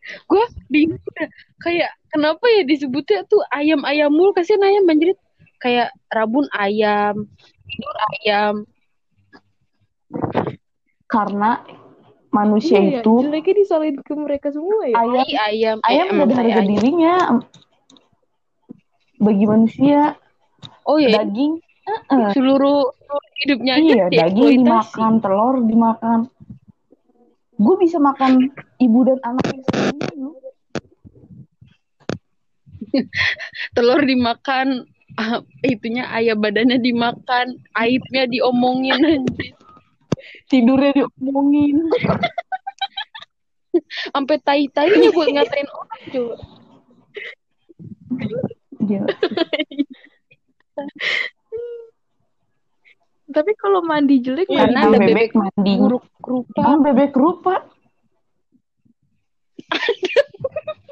[0.06, 1.02] gue bingung
[1.62, 4.30] kayak kenapa ya disebutnya tuh ayam ayam mulu?
[4.34, 5.14] Kasihan ayam anjir.
[5.58, 7.26] Kayak rabun ayam
[7.66, 8.54] tidur ayam.
[11.06, 11.62] Karena
[12.30, 14.96] manusia Iya, itu jeleknya disalahin ke mereka semua ya.
[15.00, 15.76] ayam Tai ayam.
[15.80, 16.70] Eh, ayam ada tai harga ayam.
[16.70, 17.14] dirinya.
[19.16, 20.00] Bagi manusia.
[20.84, 21.62] Oh ya daging.
[21.86, 21.98] Eh,
[22.34, 22.80] seluruh seluruh
[23.44, 24.64] hidupnya aja iya daging dieksploitasi.
[24.64, 26.20] dimakan telur dimakan.
[27.56, 30.28] Gue bisa makan ibu dan anaknya sendiri
[33.76, 34.84] telur dimakan
[35.16, 39.56] ah, itunya ayam badannya dimakan aibnya diomongin anjir
[40.46, 41.82] tidurnya diomongin.
[44.12, 46.34] Sampai tai tainya buat ngatain orang coba
[48.88, 49.04] Dia-
[53.26, 55.72] Tapi kalau mandi jelek Karena Emang ada bebek mandi.
[55.82, 57.54] buruk rupa Emang bebek rupa.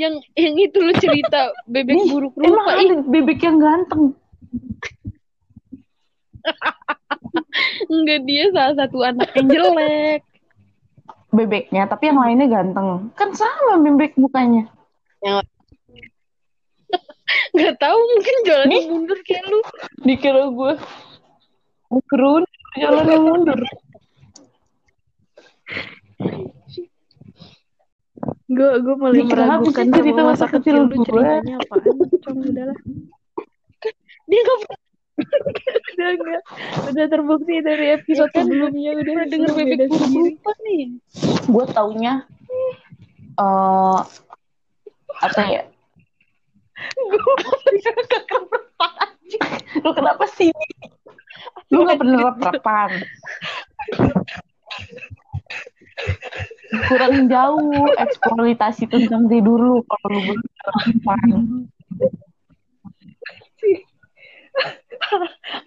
[0.00, 2.88] Yang yang itu lu cerita bebek Nih, buruk emang rupa ih.
[2.88, 4.16] ada bebek yang ganteng.
[7.92, 10.24] Enggak dia salah satu anak yang jelek.
[11.36, 13.12] Bebeknya tapi yang lainnya ganteng.
[13.12, 14.72] Kan sama bebek mukanya.
[17.54, 19.60] Nggak tahu mungkin jalannya mundur kayak lu.
[20.00, 20.72] Dikira gue
[22.06, 22.46] kerun
[22.78, 23.60] jalan yang mundur
[28.50, 31.06] gue gue mulai meragukan sih cerita masa kecil kecil lu gue?
[31.06, 31.82] ceritanya apaan?
[32.20, 32.78] Cong udahlah
[34.30, 34.78] dia nggak pernah
[35.20, 36.40] udah enggak
[36.90, 40.96] udah terbukti dari episode sebelumnya udah denger bebek rupa nih.
[41.50, 42.24] Gue taunya
[43.36, 44.00] eh
[45.20, 45.62] apa ya?
[49.84, 50.50] Lu kenapa sih
[51.70, 52.90] lu nggak pernah rep-repan
[56.86, 61.28] kurang jauh eksploitasi tentang tidur lu kalau lu belum rep-repan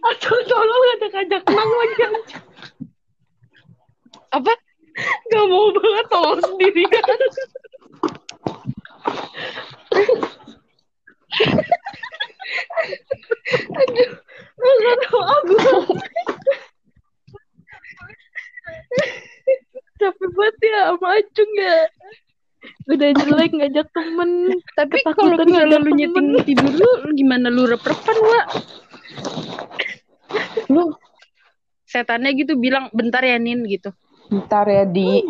[0.03, 2.03] Aduh, tolong ada kajak nang lagi
[4.33, 4.53] apa?
[5.29, 7.05] Gak mau banget tolong sendirian.
[13.73, 14.09] Aduh,
[14.63, 15.55] gak tau aku.
[20.03, 21.77] capek banget ya sama Acung ya.
[22.91, 24.29] Udah jelek ngajak temen.
[24.75, 28.41] Tapi kalau misalnya lu nyeting tidur lu gimana lu rep-repan wa
[30.71, 30.83] lu
[31.87, 33.91] setannya gitu bilang bentar ya Nin gitu.
[34.31, 35.23] Ntar ya di.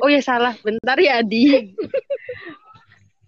[0.00, 0.56] Oh ya salah.
[0.64, 1.76] Bentar ya Adi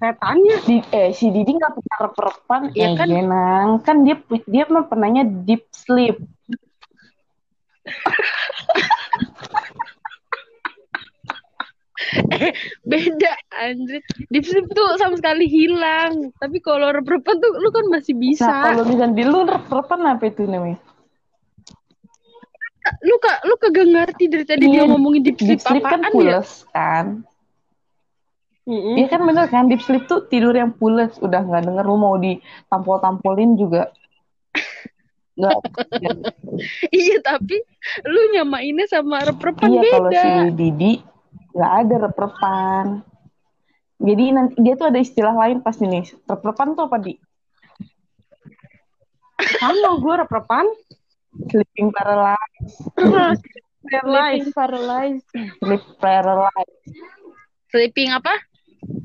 [0.03, 0.57] Setannya.
[0.67, 3.07] di, eh si Didi nggak pernah rep-repan Iya eh kan?
[3.07, 3.69] Genang.
[3.87, 4.19] kan dia
[4.51, 6.19] dia mah pernahnya deep sleep
[12.91, 18.15] beda anjir deep sleep tuh sama sekali hilang tapi kalau rep-repan tuh lu kan masih
[18.19, 20.79] bisa nah kalau misalnya di lu rep-repan apa itu namanya
[23.07, 26.03] lu kak lu kagak ngerti dari tadi Iya, dia ngomongin deep sleep, deep sleep kan
[26.03, 26.43] apaan ya
[26.75, 27.07] kan
[28.63, 28.95] Mm-mm.
[28.95, 29.67] Iya kan bener kan?
[29.67, 31.19] Deep sleep tuh tidur yang pules.
[31.19, 33.91] Udah nggak denger lu mau ditampol-tampolin juga.
[35.39, 35.59] Nggak.
[36.93, 37.57] Iya tapi
[38.05, 40.21] lu nyamainnya sama rep-repan iya kalau beda.
[40.21, 40.93] si Didi
[41.57, 42.85] nggak ada rep-repan.
[44.03, 47.17] Jadi nanti dia tuh ada istilah lain pasti nih rep-repan tuh apa di?
[49.57, 50.67] Sama gue rep-repan.
[51.49, 52.77] sleeping paralysis
[53.89, 54.53] Paralyzed.
[54.53, 55.27] paralyzed.
[55.33, 56.77] Sleep paralysis
[57.73, 58.37] sleeping apa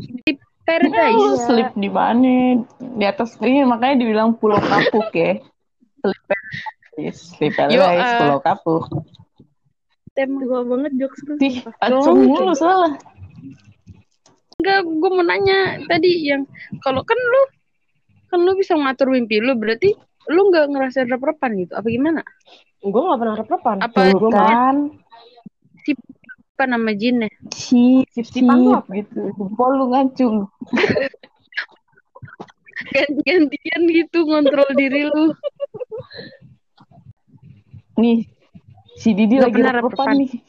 [0.01, 2.61] sleep paradise sleep di mana?
[2.79, 5.39] Di atas ini makanya dibilang pulau kapuk ya.
[6.03, 8.19] Sleep paralysis sleep paralysis ah.
[8.19, 8.83] pulau kapuk.
[10.17, 12.97] Tema tua banget jokes lu Ih, acung mulu salah.
[14.57, 16.49] Enggak gue mau nanya tadi yang
[16.81, 17.41] kalau kan lu
[18.27, 19.93] kan lu bisa ngatur mimpi lu berarti
[20.27, 22.21] lu nggak ngerasain rep-repan gitu apa gimana?
[22.81, 23.77] Gue gak pernah rep-repan.
[23.81, 24.01] apa
[24.33, 24.75] kan
[26.57, 29.29] apa nama jinnya sip Sip-sipan tuh sip gitu.
[29.37, 30.49] Jempol lu ngacung
[32.93, 35.37] ganti-gantian gitu ngontrol diri lu.
[38.01, 38.25] Nih
[38.97, 40.17] si Didi Nggak lagi rep-repan rep-repan.
[40.17, 40.33] nih.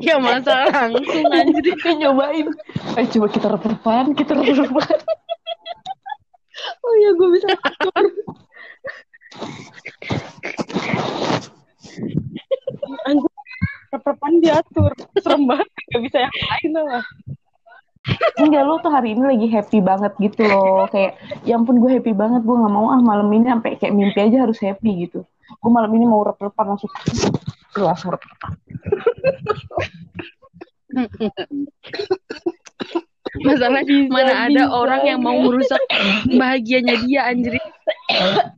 [0.00, 1.60] Ya masa langsung anjir.
[1.76, 2.48] Kita nyobain.
[2.96, 4.98] Ayo coba kita rep-repan kita rep-repan
[6.84, 7.48] Oh iya, gue bisa.
[14.04, 14.92] Rep-repan diatur.
[15.16, 15.68] Serem banget.
[15.96, 17.04] Gak bisa yang lain lah.
[18.36, 21.16] enggak lu tuh hari ini lagi happy banget gitu loh kayak
[21.48, 24.44] ya ampun gue happy banget gue nggak mau ah malam ini sampai kayak mimpi aja
[24.44, 26.92] harus happy gitu gue malam ini mau rep-repan langsung
[27.72, 28.52] lu langsung rep-repan
[33.46, 35.82] masalah mana ada orang yang mau merusak
[36.30, 37.58] bahagianya dia anjir.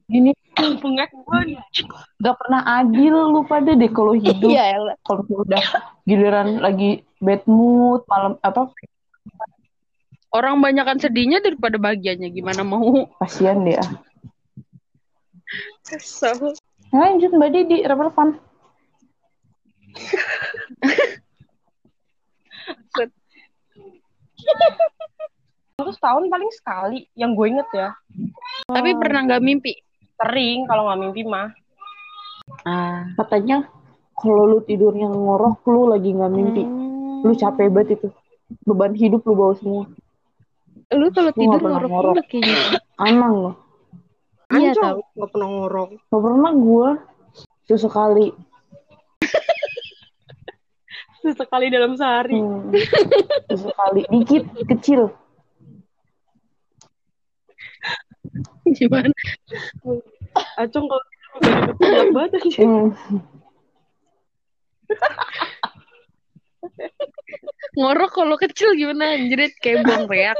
[0.08, 1.60] Gini Pengak gue.
[2.16, 4.48] gak pernah adil lu pada deh kalau hidup.
[4.48, 4.96] Iya elah.
[5.04, 5.60] kalau udah
[6.08, 8.72] giliran lagi bad mood malam apa?
[10.32, 13.04] Orang banyakan sedihnya daripada bahagianya gimana mau?
[13.20, 13.84] Kasihan dia.
[15.84, 16.56] Kesel.
[16.92, 18.40] Lanjut mbak Didi rep-repan
[25.76, 26.98] Aku setahun paling sekali.
[27.12, 27.88] Yang gue inget ya.
[28.66, 29.78] tapi pernah nggak mimpi
[30.16, 31.52] Sering kalau gak mimpi mah.
[32.62, 33.66] ah katanya
[34.14, 36.62] kalau lu tidurnya ngorok lu lagi nggak mimpi
[37.20, 38.08] lu capek banget itu
[38.62, 39.84] beban hidup lu bawa semua
[40.88, 42.14] Lu kalau tidur nggak ngorok ngorok.
[42.26, 42.78] kayaknya.
[43.02, 43.54] Emang loh.
[44.48, 45.02] Iya tahu.
[45.14, 45.88] nggak pernah ngorok.
[46.06, 46.88] Gak pernah gue
[47.64, 48.26] sesekali.
[51.26, 52.38] Sesekali dalam sehari.
[52.38, 52.70] Hmm.
[53.50, 54.06] Sesekali.
[54.06, 55.10] Dikit, kecil.
[58.70, 59.10] Gimana?
[60.54, 61.06] Acung kalau
[61.82, 62.30] gelap banget.
[62.62, 62.94] Hmm.
[67.74, 70.38] Ngorok kalau kecil gimana anjrit kayak buang reak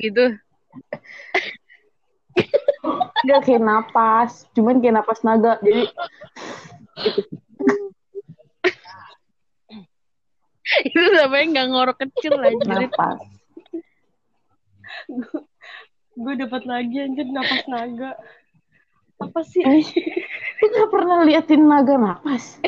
[0.00, 0.40] gitu.
[3.28, 4.48] Gak kayak napas.
[4.56, 5.60] Cuman kayak napas naga.
[5.60, 5.84] Jadi
[11.22, 12.90] namanya nggak ngorok kecil anjrit.
[12.90, 13.18] napas.
[16.12, 18.10] Gue dapat lagi anjir napas naga.
[19.16, 19.62] Apa sih?
[19.62, 19.86] Eh,
[20.58, 22.58] lu gak pernah liatin naga napas?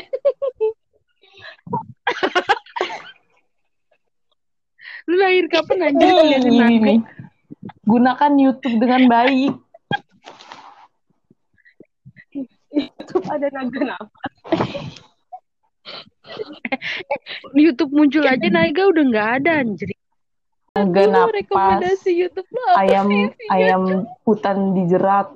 [5.05, 6.85] Lu lahir kapan anjir Eh, liatin ini naga?
[6.89, 6.99] nih.
[7.85, 9.53] Gunakan YouTube dengan baik.
[12.75, 14.33] Itu ada naga napas.
[17.53, 19.89] Di YouTube muncul aja naga udah nggak ada anjir.
[20.75, 21.31] Naga Lu napas.
[21.39, 23.25] rekomendasi YouTube lu apa Ayam sih?
[23.47, 23.81] ayam
[24.27, 25.27] hutan dijerat.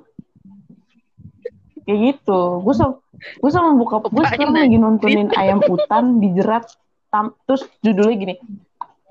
[1.86, 2.40] Kayak gitu.
[2.60, 6.68] Gue sama gue sama bokap gue sekarang lagi nontonin ayam hutan dijerat.
[7.10, 8.34] Tam, terus judulnya gini.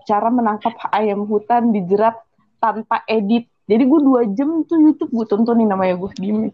[0.07, 2.15] Cara menangkap ayam hutan dijerat
[2.57, 3.47] tanpa edit.
[3.67, 6.49] Jadi gue dua jam tuh YouTube gue tontonin namanya gue gini.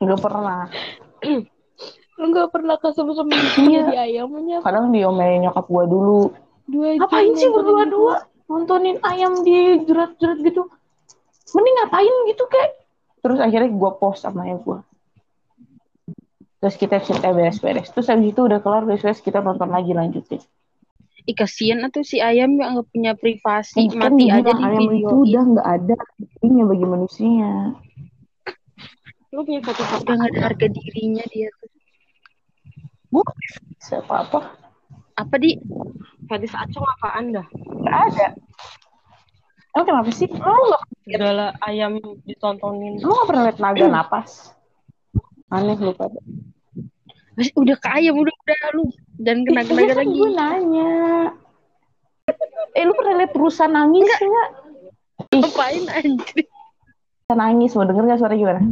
[0.00, 0.64] Gak pernah.
[2.16, 3.28] Lu nggak pernah kesem-sem
[3.68, 3.82] Iya.
[3.84, 6.20] di ayamnya Kadang diomelin nyokap gue dulu.
[6.70, 10.70] dua Ngapain sih berdua-dua nontonin ayam di jerat-jerat gitu?
[11.52, 12.70] Mending ngapain gitu kayak.
[13.20, 14.78] Terus akhirnya gue post sama ayah gue.
[16.60, 17.88] Terus kita cerita beres-beres.
[17.92, 20.40] Terus habis itu udah kelar beres-beres kita nonton lagi lanjutin.
[21.28, 24.88] Ih kasihan atau si ayam yang nggak punya privasi Eh, kan mati aja di ayam
[24.88, 25.94] video itu udah nggak ada
[26.40, 27.50] bagi manusia.
[29.30, 31.70] Lu punya satu udah nggak ada harga dirinya dia tuh
[33.10, 33.26] Bu,
[33.82, 34.54] siapa apa?
[35.18, 35.58] apa di
[36.30, 37.46] Hadis Acung apaan dah?
[37.50, 38.26] Nggak ada.
[39.74, 40.30] Emang kenapa sih?
[40.30, 43.02] Lo nggak Segala ayam ditontonin.
[43.02, 44.54] lo nggak pernah liat naga napas?
[45.50, 46.22] Aneh lu pada.
[47.34, 48.84] Mas, udah ke ayam udah udah lu
[49.18, 50.92] dan kena kena Iya kan lagi gue nanya.
[52.78, 54.50] Eh lu pernah liat rusa nangis nggak?
[55.34, 58.62] Ih, ngapain anjir rusa nangis mau denger gak suara gimana?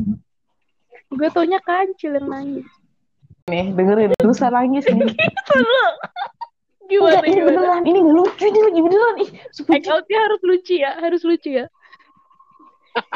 [1.09, 2.69] Gue taunya kancil yang nangis
[3.49, 5.09] Nih dengerin rusa nangis nih.
[6.89, 7.83] gimana Enggak, ini gimana beneran.
[7.85, 9.15] Ini gak lucu, ini lagi beneran.
[9.25, 11.67] Ih, sumpah act outnya harus lucu ya harus lucu ya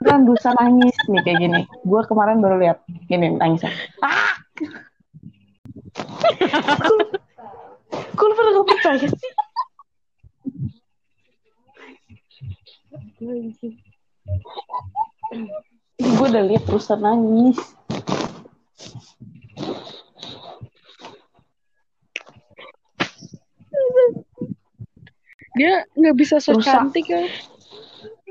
[0.00, 1.60] beneran rusa nangis nih kayak gini.
[1.88, 3.72] Gue kemarin baru lihat gini nangisnya.
[4.04, 4.36] Ah!
[8.14, 9.32] Kok lu pada gak percaya sih?
[16.14, 17.58] Gue udah lihat rusa nangis.
[25.54, 26.66] dia nggak bisa so Rusak.
[26.66, 27.22] cantik ya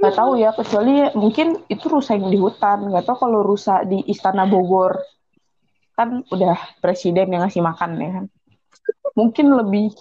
[0.04, 2.92] Gak tahu ya, kecuali mungkin itu rusa yang di hutan.
[2.92, 5.00] Gak tahu kalau rusa di Istana Bogor.
[5.96, 8.26] Kan udah presiden yang ngasih makan ya kan.
[9.16, 9.96] Mungkin lebih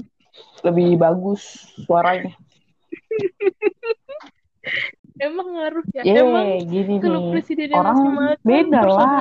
[0.66, 2.34] lebih bagus suaranya.
[5.20, 7.30] emang ngaruh ya Yeay, emang gini kalau nih.
[7.34, 9.16] presiden yang Orang makan beda lah.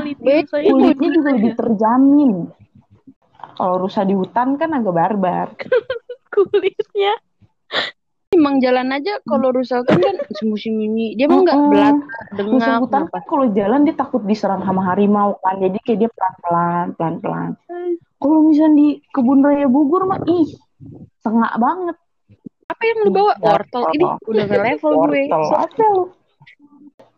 [0.62, 1.58] Kulitnya juga lebih ya?
[1.58, 2.32] terjamin.
[3.58, 5.48] Kalau rusa di hutan kan agak barbar.
[6.34, 7.14] kulitnya
[8.32, 10.16] emang jalan aja kalau rusak kan kan
[10.48, 11.72] musim ini dia emang nggak Mm-mm.
[11.76, 11.98] belat
[12.32, 15.60] Rusa dengak hutan kan kalau jalan dia takut diserang sama harimau kan.
[15.60, 17.52] Jadi kayak dia pelan-pelan, pelan-pelan.
[18.22, 20.48] Kalau misalnya di kebun raya Bogor mah ih,
[21.20, 21.98] sengak banget.
[22.72, 25.96] Apa yang lu bawa wortel ini udah nge level gue Wortel.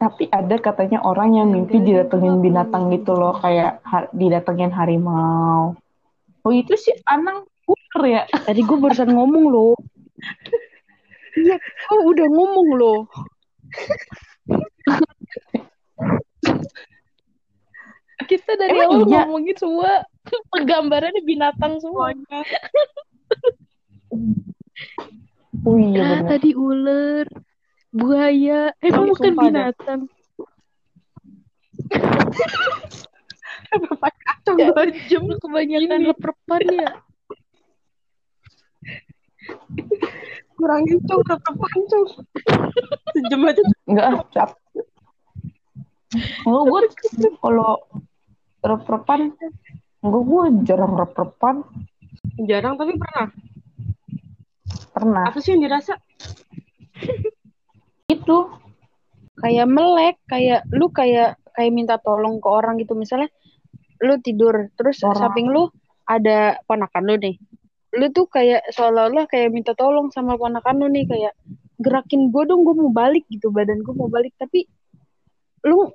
[0.01, 5.77] Tapi ada katanya orang yang mimpi didatengin binatang gitu loh, kayak ha- didatengin harimau.
[6.43, 8.21] Oh itu sih Anang ular ya?
[8.47, 9.79] tadi gue barusan ngomong loh
[11.33, 13.09] iya gue udah ngomong loh
[18.29, 19.27] kita dari Emang awal iya?
[19.27, 20.07] ngomongin semua
[20.53, 22.13] penggambarannya binatang semua
[25.61, 26.29] Oh iya ah, bener.
[26.33, 27.25] tadi ular
[27.93, 29.99] buaya emang Iya, bukan binatang
[34.57, 34.97] ya, banget.
[35.13, 36.89] jam kebanyakan reprepan ya
[40.53, 42.07] Kurangin cung, reprepan cung.
[43.11, 44.49] Sejam aja Enggak ah, cap.
[46.47, 46.81] Oh gue
[47.41, 47.83] kalau
[48.63, 49.33] rep-repan
[50.03, 51.55] Enggak, gue jarang rep-repan.
[52.47, 53.27] Jarang tapi pernah.
[54.93, 55.29] Pernah.
[55.29, 55.97] Apa sih yang dirasa?
[58.13, 58.61] Itu.
[59.33, 63.27] kayak melek kayak lu kayak kayak minta tolong ke orang gitu misalnya
[63.99, 65.19] lu tidur terus Orang.
[65.19, 65.73] samping lu
[66.05, 67.35] ada ponakan lu nih
[67.97, 71.33] lu tuh kayak seolah-olah kayak minta tolong sama ponakan lu nih kayak
[71.81, 74.65] gerakin gue dong gue mau balik gitu badan gue mau balik tapi
[75.65, 75.93] lu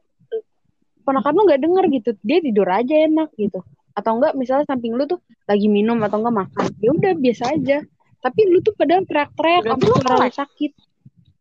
[1.02, 3.64] ponakan lu nggak denger gitu dia tidur aja enak gitu
[3.98, 5.18] atau enggak misalnya samping lu tuh
[5.50, 7.78] lagi minum atau enggak makan ya udah biasa aja
[8.18, 10.34] tapi lu tuh padahal teriak-teriak Berarti sampai lu suara lu melek?
[10.34, 10.72] sakit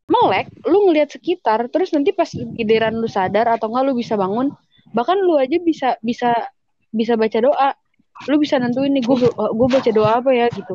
[0.08, 4.54] melek lu ngelihat sekitar terus nanti pas giliran lu sadar atau enggak lu bisa bangun
[4.96, 6.32] bahkan lu aja bisa bisa
[6.90, 7.70] bisa baca doa
[8.26, 10.74] lu bisa nentuin nih gue gue baca doa apa ya gitu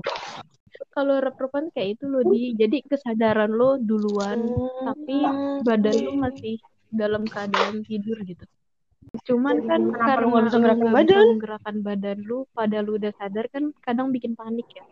[0.93, 2.53] Kalau rep-repan kayak itu loh di.
[2.53, 4.45] Jadi kesadaran lo duluan,
[4.85, 5.25] tapi
[5.65, 6.61] badan lu masih
[6.93, 8.45] dalam keadaan tidur gitu.
[9.25, 11.27] Cuman kan Kenapa karena lu bisa lu gerakin nggak badan?
[11.33, 14.85] menggerakkan badan lu, pada lu udah sadar kan kadang bikin panik ya.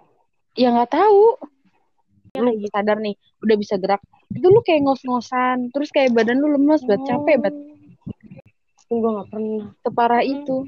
[0.55, 1.25] Ya nggak tahu.
[2.39, 3.99] Lu sadar nih udah bisa gerak.
[4.31, 7.57] Itu lu kayak ngos-ngosan terus kayak badan lu lemes banget capek banget.
[8.87, 9.71] Gue gak pernah.
[9.83, 10.67] separah itu.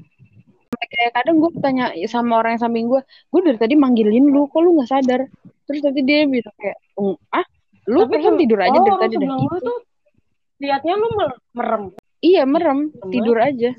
[0.73, 4.47] Sampai kayak kadang gue tanya sama orang yang samping gue gue dari tadi manggilin lu
[4.47, 5.21] kok lu nggak sadar?
[5.67, 7.47] Terus nanti dia bilang kayak "Mm, ah
[7.87, 9.29] lu Tapi sem- tidur aja oh, dari tadi dah.
[9.59, 9.79] tuh
[10.63, 11.85] liatnya lu mer- merem.
[12.23, 12.91] iya merem.
[13.11, 13.71] Tidur aja.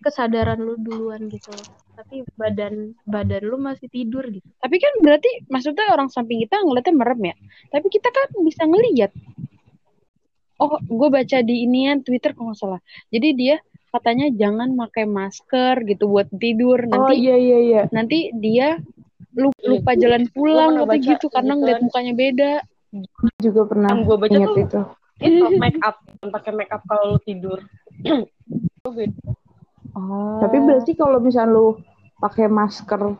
[0.00, 1.52] Kesadaran lu duluan gitu.
[2.00, 4.42] Tapi badan badan lu masih tidur gitu.
[4.56, 7.34] tapi kan berarti maksudnya orang samping kita ngeliatnya merem ya
[7.68, 9.12] tapi kita kan bisa ngeliat
[10.56, 13.56] oh gue baca di inian Twitter kalau nggak salah jadi dia
[13.92, 17.82] katanya jangan pakai masker gitu buat tidur Oh nanti iya iya iya.
[17.90, 18.80] nanti dia
[19.36, 21.84] lu- lupa jalan pulang atau baca gitu karena ngeliat kan.
[21.84, 22.52] mukanya beda
[23.38, 24.80] Juga pernah gua baca ingat tuh- itu.
[25.20, 26.00] Itu make up.
[26.24, 27.60] Pakai make up kalau lu tidur.
[29.94, 31.66] oh Tapi berarti kalau misal lu
[32.20, 33.16] pakai masker,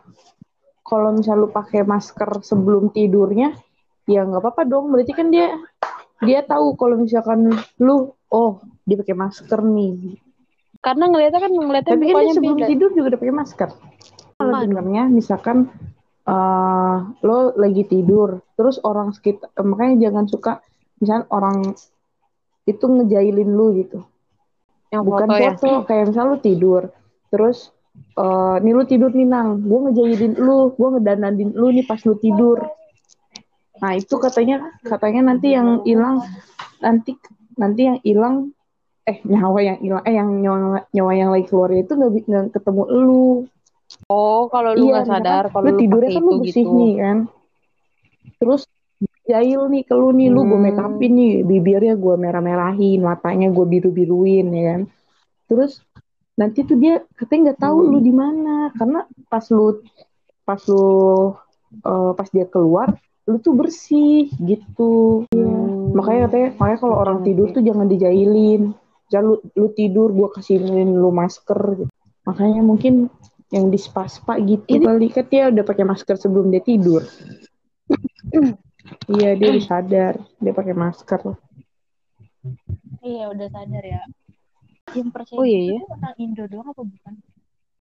[0.85, 3.57] kalau misal lu pakai masker sebelum tidurnya,
[4.05, 4.93] ya nggak apa-apa dong.
[4.93, 5.57] Berarti kan dia
[6.21, 7.49] dia tahu kalau misalkan
[7.81, 10.21] lu, oh dia pakai masker nih.
[10.81, 13.69] karena ngeliatnya kan ngeliatnya Tapi kan dia sebelum beda tidur juga udah pakai masker.
[14.37, 15.57] Kalau dengarnya misalkan
[16.25, 20.51] eh lo lagi tidur, terus orang sekitar, makanya jangan suka
[20.97, 21.73] misalnya orang
[22.69, 24.05] itu ngejailin lu gitu.
[24.91, 26.91] yang bukan foto ya kayak misal lu tidur
[27.31, 29.63] terus eh nih lu tidur nih nang.
[29.63, 30.73] Gue ngejailin lu.
[30.75, 32.59] Gue ngedananin lu nih pas lu tidur.
[33.81, 36.21] Nah itu katanya katanya nanti yang hilang
[36.79, 37.17] nanti
[37.57, 38.35] nanti yang hilang
[39.09, 43.27] eh nyawa yang hilang eh yang nyawa nyawa yang lagi keluar itu nggak ketemu lu.
[44.07, 46.77] Oh kalau lu nggak misalkan sadar kalau lu tidurnya kan lu bersih gitu.
[46.77, 47.17] nih kan?
[48.37, 48.61] Terus
[49.25, 50.65] jahil nih ke lu nih lu gue Hmm.
[50.65, 54.81] make upin nih bibirnya gue merah-merahin matanya gue biru-biruin ya kan?
[55.49, 55.81] Terus
[56.35, 57.89] nanti tuh dia katanya nggak tahu Hmm.
[57.91, 59.83] lu di mana karena pas lu
[60.43, 61.35] pas lu
[61.81, 62.95] eh, pas dia keluar
[63.27, 65.93] lu tuh bersih gitu Hmm.
[65.93, 68.71] makanya katanya makanya kalau orang tidur tuh jangan dijailin
[69.11, 71.91] jangan lu, lu tidur gue kasihin lu masker gitu.
[72.23, 73.11] makanya mungkin
[73.51, 77.03] yang di spa-spa gitu kali kan dia udah pakai masker sebelum dia tidur
[79.11, 81.35] iya dia udah sadar dia pakai masker
[83.01, 84.01] Iya udah sadar ya.
[84.91, 85.79] Yang percaya Oh, iya, gitu iya.
[85.79, 87.13] tuh orang Indo doang apa bukan?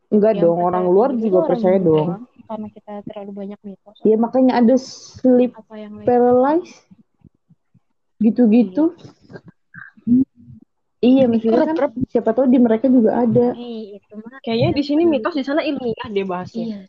[0.06, 3.32] enggak Yang dong orang luar gitu juga orang percaya Indo dong doang, Karena kita terlalu
[3.34, 3.96] banyak mitos.
[4.00, 6.06] ya makanya ada sleep Apa yang lain?
[6.06, 6.78] paralysis
[8.16, 8.96] gitu-gitu
[10.98, 14.40] iya maksudnya kan siapa tahu di mereka juga ada Nih itu mah.
[14.40, 16.64] Kayaknya di sini mitos di sana ilmiah dia bahasnya.
[16.64, 16.80] Iya.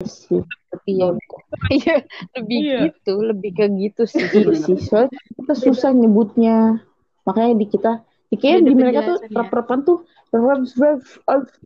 [0.00, 0.40] sih
[0.88, 1.12] iya
[1.76, 1.96] iya
[2.32, 2.78] lebih Iya.
[2.88, 6.80] gitu lebih ke gitu sih Iya sih, soalnya kita susah nyebutnya.
[7.28, 8.00] Makanya di kita,
[8.38, 9.36] kayaknya Beda di mereka tuh ya.
[9.42, 9.98] rep-repan tuh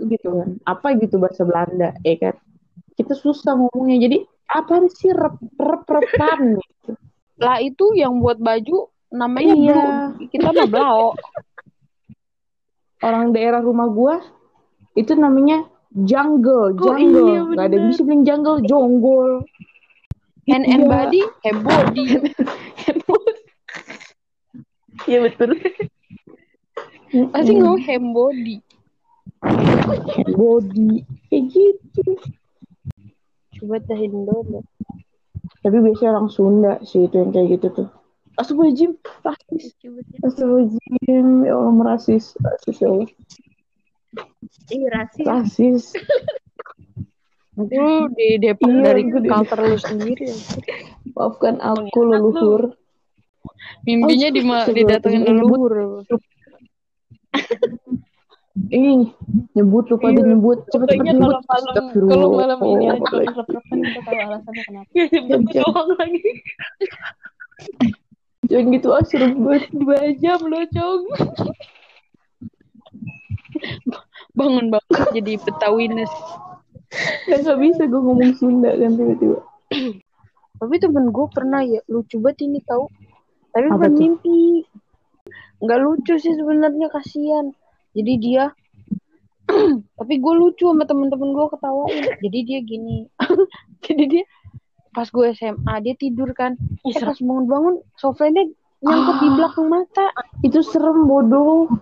[0.09, 0.49] gitu kan.
[0.65, 2.35] Apa gitu bahasa Belanda, ya kan?
[2.97, 4.09] Kita susah ngomongnya.
[4.09, 6.57] Jadi apa sih rep rep-repan?
[7.45, 9.75] lah itu yang buat baju namanya Iya.
[9.75, 9.93] blue
[10.31, 11.12] kita mah blau
[13.03, 14.23] Orang daerah rumah gua
[14.95, 17.29] itu namanya jungle, Oh, jungle.
[17.29, 19.31] iya, Gak ada yang bisa bilang jungle, jonggol.
[20.47, 20.89] hand and Iya.
[20.89, 22.05] body hand body
[25.05, 25.51] Iya betul.
[27.31, 28.57] pasti ngomong hand body
[30.35, 32.03] body kayak gitu.
[33.61, 34.61] coba dahin dulu
[35.65, 37.89] Tapi biasanya orang Sunda sih itu yang kayak gitu tuh.
[38.37, 39.65] Astagfirullahaladzim, rasis.
[40.21, 42.25] Astagfirullahaladzim, ya Allah merasis.
[42.37, 43.09] Rasis ya Allah.
[44.69, 45.25] Iya rasis.
[45.25, 45.85] Rasis.
[47.55, 50.37] lu di Depok Iya, dari culture lu sendiri ya.
[51.17, 52.75] Maafkan aku leluhur.
[53.87, 56.05] mimpinya Oh, didatengin leluhur
[58.70, 59.11] Ih,
[59.53, 60.22] nyebut lupa Iya.
[60.24, 60.62] nyebut.
[60.70, 61.43] Cepet cepet nyebut.
[61.43, 61.91] kalau malam-.
[62.07, 64.91] Kalau malam ini Oh, ada rep-repan kita tahu alasannya kenapa.
[64.95, 65.62] Ya, Jam- jam.
[65.66, 66.30] doang lagi.
[68.45, 69.64] Jangan gitu ah serem banget.
[69.72, 71.03] Dua jam lo, Cong.
[74.35, 76.12] Bangun bangun jadi Betawines.
[77.26, 79.39] Gak, gak bisa gue ngomong Sunda kan tiba-tiba.
[80.55, 82.87] Tapi temen gue pernah ya lucu banget ini tahu.
[83.51, 83.91] Tapi bukan
[84.22, 84.62] tuh?
[85.65, 87.49] Nggak lucu sih sebenarnya kasihan.
[87.97, 88.53] Jadi dia
[89.99, 92.05] tapi gue lucu sama temen-temen gue ketawain.
[92.21, 93.09] Jadi dia gini.
[93.85, 94.25] Jadi dia
[94.93, 96.55] pas gue SMA dia tidur kan.
[96.85, 98.45] Eh, pas bangun-bangun sofanya
[98.85, 100.12] nyangkut di belakang mata.
[100.45, 101.73] Itu serem bodoh.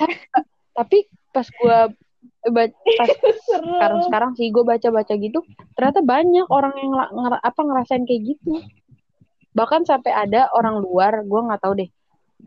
[0.78, 0.98] Tapi
[1.30, 1.78] pas gue
[2.48, 3.08] ba- pas
[3.52, 5.44] sekarang sekarang sih gue baca baca gitu
[5.76, 8.64] ternyata banyak orang yang ngera- apa ngerasain kayak gitu
[9.50, 11.90] bahkan sampai ada orang luar gue nggak tahu deh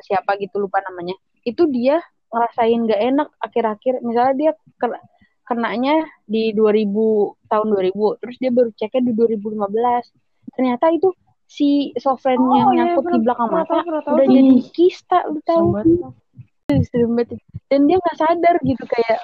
[0.01, 1.13] siapa gitu lupa namanya.
[1.45, 2.01] Itu dia
[2.33, 4.01] ngerasain gak enak akhir-akhir.
[4.01, 4.51] Misalnya dia
[4.81, 5.03] ke-
[5.43, 10.07] kenanya di 2000 tahun 2000 terus dia baru ceknya di 2015
[10.55, 11.11] ternyata itu
[11.45, 15.19] si software Oh, yang iya, nyangkut di belakang mata tahu, pernah tahu udah jadi kista
[15.27, 15.67] lu tahu?
[17.69, 19.19] Dan dia nggak sadar gitu kayak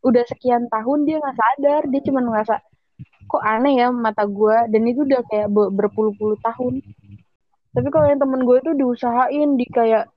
[0.00, 1.82] udah sekian tahun dia nggak sadar.
[1.92, 2.56] Dia cuma ngerasa
[3.30, 6.82] kok aneh ya mata gue dan itu udah kayak be- berpuluh-puluh tahun
[7.70, 10.10] tapi kalau yang temen gue itu diusahain di kayak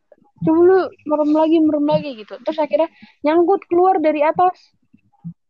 [0.43, 2.89] coba lu merem lagi merem lagi gitu terus akhirnya
[3.23, 4.57] nyangkut keluar dari atas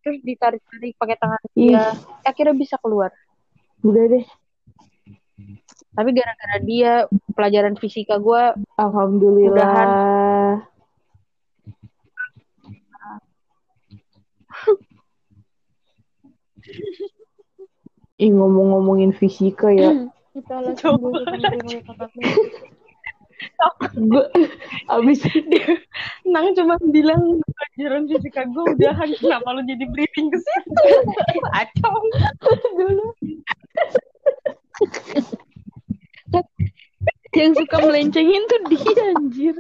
[0.03, 1.95] terus ditarik-tarik pakai tangan dia
[2.27, 3.09] akhirnya bisa keluar
[3.83, 4.25] Udah deh.
[5.93, 8.43] tapi gara-gara dia pelajaran fisika gue
[8.79, 10.63] Alhamdulillah.
[18.21, 19.91] Ih ngomong-ngomongin fisika ya.
[20.33, 20.97] Kita langsung
[21.85, 22.29] kakaknya.
[23.93, 24.25] gue
[24.87, 25.21] abis
[26.25, 30.83] Nang cuma bilang pelajaran fisika gue udahan kenapa lu jadi briefing ke situ?
[31.53, 31.95] Kacau.
[32.73, 33.07] dulu
[37.33, 39.55] yang suka melencengin tuh dia anjir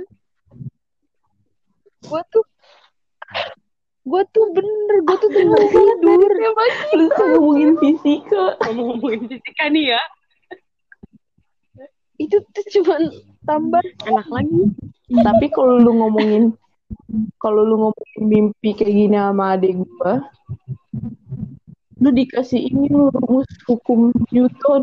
[2.03, 2.45] gue tuh
[4.03, 6.31] gue tuh bener gue tuh temen tidur
[6.93, 8.59] lu tuh ngomongin fisika.
[8.67, 10.01] Ngomong-ngomongin fisika nih ya.
[12.23, 13.01] Itu tuh cuman
[13.43, 14.61] tambah enak lagi
[15.13, 16.43] Tapi kalau lu ngomongin
[17.37, 20.23] kalau lu ngomongin mimpi kayak gini sama adik gua,
[21.97, 24.81] lu dikasih ini lu rumus hukum Newton.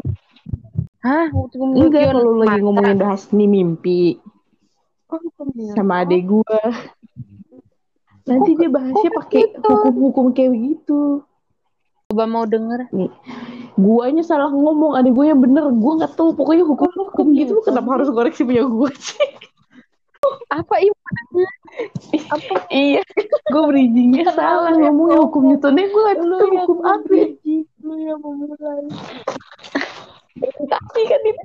[1.00, 4.20] hah hukum Enggak kalau lu lagi ngomongin bahas nih mimpi
[5.10, 5.18] Oh,
[5.74, 6.62] sama adik gua.
[8.30, 11.26] Nanti dia bahasnya pakai hukum-hukum kayak begitu.
[12.06, 13.10] coba mau denger Nih,
[13.78, 15.68] guanya salah ngomong, adik gue yang bener.
[15.76, 17.58] Gua nggak tahu pokoknya hukum-hukum gitu.
[17.58, 19.50] Lu kenapa harus koreksi punya gua sih?
[20.50, 20.98] apa ibu
[22.34, 27.16] apa iya, gue bridgingnya salah ngomongnya hukum Newtonnya gue nggak tahu hukum apa.
[27.80, 28.84] lu yang memulai
[30.70, 31.44] Tapi kan itu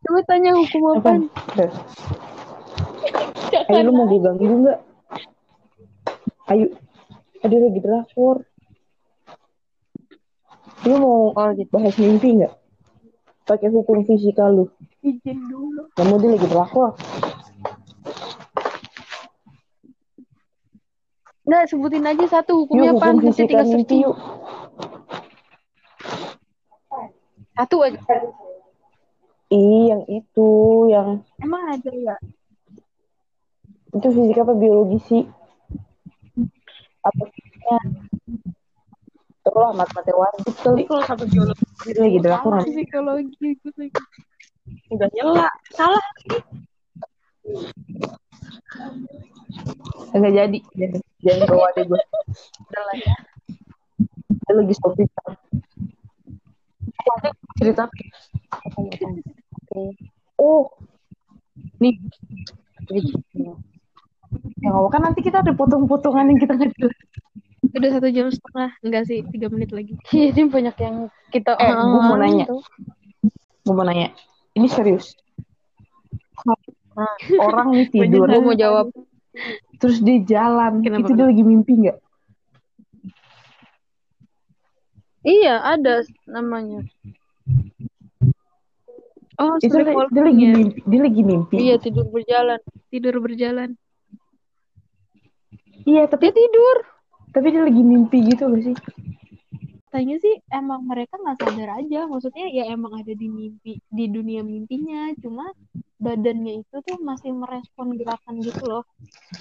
[0.00, 1.10] coba tanya hukum apa
[3.70, 4.78] Ayo lu mau gue ganggu nggak?
[6.50, 6.66] Ayo,
[7.40, 8.44] ada lagi drakor.
[10.84, 12.52] Lu mau gitu bahas mimpi nggak?
[13.48, 14.68] Pakai hukum fisika lu.
[15.00, 16.92] izin dulu Kamu dia lagi drakor.
[21.50, 24.14] nggak sebutin aja satu Yuk hukumnya apa hukum fisika mimpi yuk.
[27.58, 27.98] satu aja
[29.50, 30.50] Ih, yang itu,
[30.94, 32.14] yang emang ada ya
[33.90, 35.22] itu fisika apa biologi sih?
[37.00, 37.78] Apa fisiknya?
[39.40, 40.82] Terus lah matematika wajib kali.
[40.84, 42.52] Kalau satu geologi Dia lagi drakor.
[42.60, 42.70] nanti.
[42.76, 44.02] Psikologi gue lagi.
[44.92, 45.48] udah nyela.
[45.72, 46.04] Salah.
[50.12, 50.58] Enggak jadi.
[50.76, 52.02] Jangan, jangan bawa adek gue.
[52.68, 53.14] udah lah ya
[54.50, 55.06] lagi stopin.
[57.58, 58.04] Cerita oke
[60.40, 60.72] Oh,
[61.84, 62.00] nih
[62.88, 63.12] Jadi,
[64.60, 66.96] yang apa kan nanti kita ada potong-potongan yang kita nggak jelas.
[67.70, 68.70] Udah satu jam setengah.
[68.80, 69.92] Enggak sih, tiga menit lagi.
[70.10, 70.96] Iya, ini banyak yang
[71.30, 72.44] kita Eh, gue mau nanya.
[72.44, 72.56] gitu.
[73.62, 74.10] Gue mau nanya.
[74.54, 75.14] Ini serius.
[77.38, 78.90] Orang nih tidur, Gue mau jawab.
[79.78, 80.80] terus dia jalan.
[80.80, 81.98] Kenapa, itu dia lagi mimpi nggak?
[85.20, 86.80] Iya, ada namanya.
[89.36, 90.52] Oh, Itu dia, dia lagi ya.
[90.52, 90.78] mimpi.
[90.82, 91.56] Dia lagi mimpi.
[91.58, 92.60] Iya, tidur berjalan.
[92.88, 93.70] Tidur berjalan.
[95.88, 96.76] Iya, tapi Dia tidur.
[97.30, 98.76] tapi dia lagi mimpi gitu gak sih?
[99.90, 102.06] katanya sih emang mereka nggak sadar aja.
[102.06, 105.10] Maksudnya ya emang ada di mimpi di dunia mimpinya.
[105.18, 105.50] Cuma
[105.98, 108.86] badannya itu tuh masih merespon gerakan gitu loh.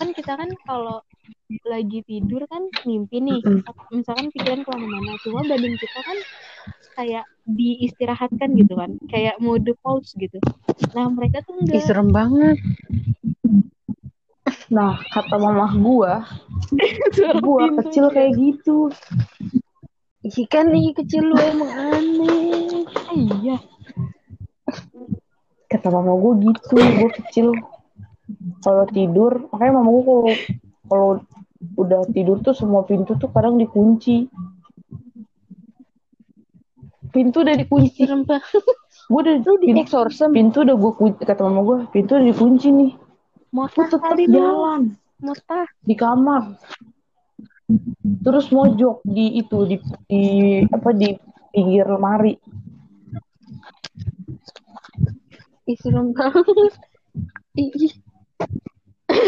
[0.01, 1.05] Kan kita kan kalau
[1.69, 3.45] lagi tidur kan mimpi nih.
[3.93, 5.21] Misalkan pikiran ke mana-mana.
[5.21, 6.17] Cuma badan kita kan
[6.97, 8.97] kayak diistirahatkan gitu kan.
[9.05, 10.41] Kayak mode pause gitu.
[10.97, 12.57] Nah mereka tuh Ih, enggak serem banget.
[14.69, 16.13] Nah, kata mamah gua,
[17.41, 17.77] gua pintu.
[17.81, 18.77] kecil kayak gitu.
[20.19, 22.83] Ih, kan nih kecil lu emang aneh.
[23.15, 23.57] Iya
[25.69, 27.47] Kata mama gua gitu, gua kecil.
[28.61, 30.29] Kalau tidur, makanya mama gua kalau
[30.89, 31.09] kalau
[31.79, 34.27] udah tidur tuh semua pintu tuh kadang dikunci.
[37.09, 38.05] Pintu udah dikunci.
[38.05, 38.63] Serem banget.
[39.09, 40.29] Gua udah di pin- exorcism.
[40.29, 42.91] pintu udah gua kunci kata mama gua, pintu udah dikunci nih.
[43.49, 44.81] Gua motah tetap jalan
[45.19, 46.55] motah di kamar.
[48.01, 49.77] Terus mojok di itu di,
[50.09, 50.23] di
[50.65, 51.13] apa di
[51.53, 52.33] pinggir lemari.
[55.69, 56.73] Ih, serem banget.
[57.61, 57.93] Ih,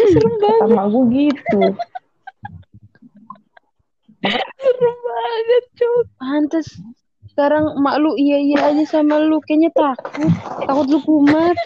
[0.10, 1.62] serem banget Sama gue gitu.
[4.58, 6.68] serem banget cuk Pantes.
[7.30, 9.38] Sekarang emak lu iya-iya aja sama lu.
[9.46, 10.30] Kayaknya takut.
[10.66, 11.58] Takut lu kumat.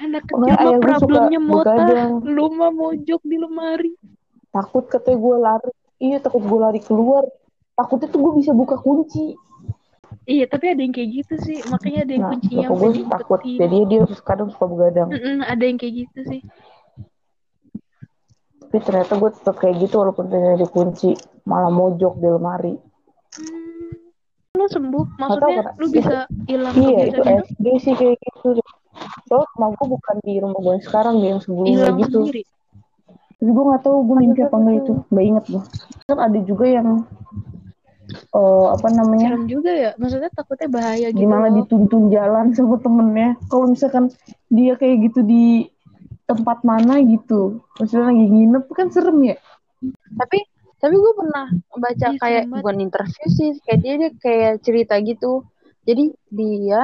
[0.00, 2.12] Anak kecil mah problemnya begadang.
[2.24, 3.92] lu mah mojok di lemari
[4.50, 5.70] Takut katanya gue lari.
[6.02, 7.22] Iya takut gue lari keluar.
[7.78, 9.38] Takutnya tuh gue bisa buka kunci.
[10.26, 13.40] iya tapi ada yang kayak gitu sih makanya ada yang Nah, kuncinya gue takut.
[13.46, 15.08] Jadi dia kadang suka begadang.
[15.14, 16.40] Mm-mm, ada yang kayak gitu sih
[18.58, 21.14] Tapi ternyata gue tetap kayak gitu walaupun ternyata dikunci.
[21.46, 22.74] Malah mojok di lemari.
[23.38, 24.58] Hmm.
[24.58, 26.16] lu sembuh maksudnya lu bisa
[26.50, 28.58] hilang Iya itu SD sih kayak gitu.
[29.30, 32.18] Soalnya rumah gue bukan di rumah gue sekarang dia yang sebelumnya hilang gitu.
[32.26, 32.42] sendiri
[33.40, 34.92] Tapi gue gak tahu gue mimpi apa enggak itu.
[35.08, 35.62] Gak inget gue.
[36.10, 36.88] Kan ada juga yang
[38.10, 41.62] eh apa namanya serem juga ya maksudnya takutnya bahaya gitu gimana loh.
[41.62, 44.10] dituntun jalan sama temennya kalau misalkan
[44.50, 45.70] dia kayak gitu di
[46.26, 49.36] tempat mana gitu maksudnya lagi nginep kan serem ya
[50.14, 50.38] Tapi
[50.80, 52.60] tapi gue pernah baca Ih, kayak serem banget.
[52.64, 53.50] bukan interview sih.
[53.62, 55.32] Kayak dia, dia kayak cerita gitu.
[55.84, 56.80] Jadi dia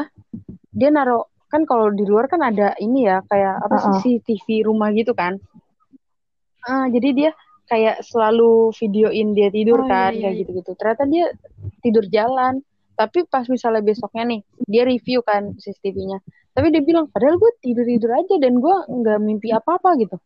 [0.70, 4.00] dia naruh kan kalau di luar kan ada ini ya kayak apa Uh-uh.
[4.04, 5.40] sih CCTV rumah gitu kan.
[6.66, 7.30] Ah, jadi dia
[7.66, 10.40] kayak selalu videoin dia tidur Oh, kan iya, iya, kayak iya.
[10.42, 10.70] gitu-gitu.
[10.78, 11.26] Ternyata dia
[11.82, 12.54] tidur jalan.
[12.96, 16.16] Tapi pas misalnya besoknya nih, dia review kan CCTV-nya.
[16.56, 20.16] Tapi dia bilang, padahal gue tidur-tidur aja dan gue nggak mimpi apa-apa gitu.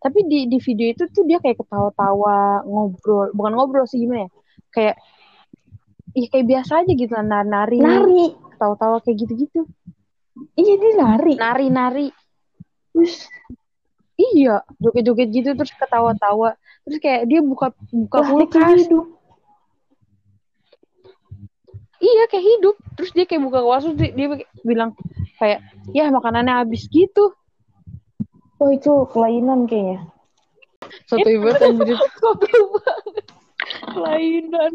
[0.00, 4.30] Tapi di di video itu tuh dia kayak ketawa-tawa, ngobrol, bukan ngobrol sih gimana ya?
[4.72, 4.96] Kayak
[6.10, 9.62] Ih, kayak biasa aja gitu lah, nari, lari ketawa-tawa kayak gitu-gitu.
[10.58, 12.08] iya dia lari Nari-nari.
[12.90, 13.30] terus
[14.20, 16.58] Iya, joget-joget gitu terus ketawa-tawa.
[16.84, 18.84] Terus kayak dia buka buka kulkas.
[18.84, 19.06] hidup
[22.00, 22.76] Iya, kayak hidup.
[22.96, 24.26] Terus dia kayak buka kulkas dia, dia
[24.60, 24.92] bilang
[25.40, 25.64] kayak
[25.96, 27.32] ya makanannya habis gitu.
[28.60, 30.06] Oh itu kelainan kayaknya.
[31.08, 31.98] Satu banget anjir.
[33.96, 34.72] kelainan.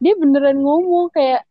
[0.00, 1.44] Dia beneran ngomong kayak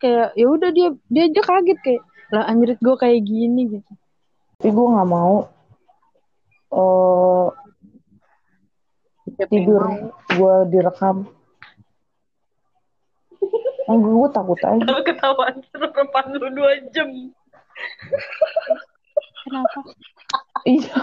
[0.00, 2.02] kayak ya udah dia dia aja kaget kayak
[2.32, 3.92] lah anjir gue kayak gini gitu.
[4.56, 5.52] tapi gue nggak mau
[6.72, 7.46] eh
[9.46, 9.82] tidur.
[10.32, 11.28] gue direkam.
[13.90, 14.80] Enggak, gue takut aja.
[14.86, 15.54] Kalau ketahuan?
[15.68, 17.10] Serepan lu dua jam.
[19.42, 19.78] kenapa
[20.62, 20.94] Iya.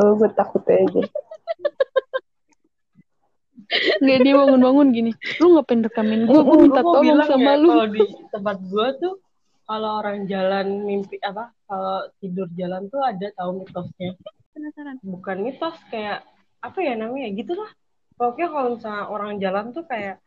[0.00, 1.02] Oh, gue takut aja.
[4.04, 5.12] Nggak dia bangun-bangun gini.
[5.40, 6.40] Lu ngapain rekamin gue?
[6.44, 7.68] Gue minta tolong bilang sama ya, lu.
[7.72, 9.14] Kalau di tempat gua tuh,
[9.64, 14.12] kalau orang jalan mimpi apa, kalau tidur jalan tuh ada tahu mitosnya.
[14.52, 16.20] penasaran Bukan mitos kayak
[16.60, 17.72] apa ya namanya gitu lah.
[18.20, 20.20] Pokoknya kalau misalnya orang jalan tuh kayak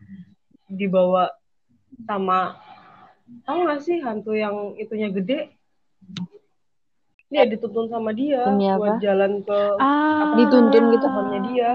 [0.66, 1.30] dibawa
[2.10, 2.58] sama
[3.44, 5.50] tahu gak sih hantu yang itunya gede?
[7.26, 8.78] Dia dituntun sama dia apa?
[8.78, 11.06] buat jalan ke ah Dituntun gitu.
[11.10, 11.70] pohonnya dia.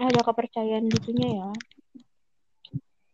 [0.00, 1.48] ada kepercayaan gitunya ya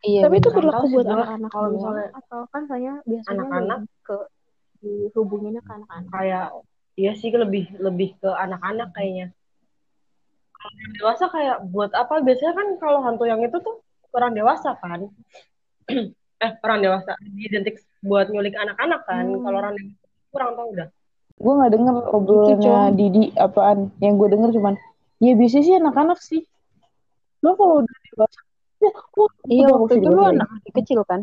[0.06, 0.22] Iya.
[0.22, 3.78] tapi itu berlaku buat anak-anak kalau misalnya atau kan saya biasanya anak-anak.
[4.06, 4.16] ke
[4.78, 6.46] dihubunginnya ke anak-anak kayak
[6.94, 9.34] iya sih lebih lebih ke anak-anak kayaknya.
[10.54, 12.22] Kalau dewasa kayak buat apa?
[12.22, 13.82] Biasanya kan kalau hantu yang itu tuh
[14.14, 15.10] orang dewasa kan.
[16.36, 19.24] eh orang dewasa identik buat nyulik anak-anak kan.
[19.24, 19.42] Hmm.
[19.44, 20.88] Kalau orang dewasa kurang tahu dah.
[21.36, 23.78] Gue nggak denger obrolannya Didi apaan.
[24.00, 24.74] Yang gue denger cuman,
[25.20, 26.42] ya biasanya sih anak-anak sih.
[27.44, 28.40] Lo kalau udah dewasa,
[28.80, 28.90] ya,
[29.20, 31.20] oh, Iya udah waktu itu kayak anak masih kecil kan?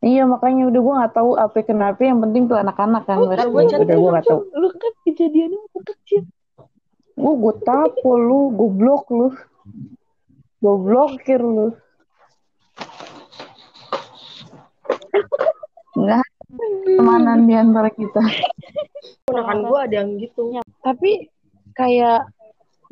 [0.00, 3.44] Iya makanya udah gue nggak tahu apa kenapa yang penting tuh anak-anak kan Oh, udah
[3.44, 4.40] gue nggak tahu.
[4.56, 6.22] Lu kan kejadiannya waktu kecil.
[7.20, 9.28] Gue gue tapo lu, gue blok lu,
[10.60, 11.72] gue blokir lu.
[15.96, 18.20] Nggak ada temanan di antara kita.
[19.24, 20.60] Ponakan gue ada yang gitu.
[20.84, 21.32] Tapi
[21.72, 22.28] kayak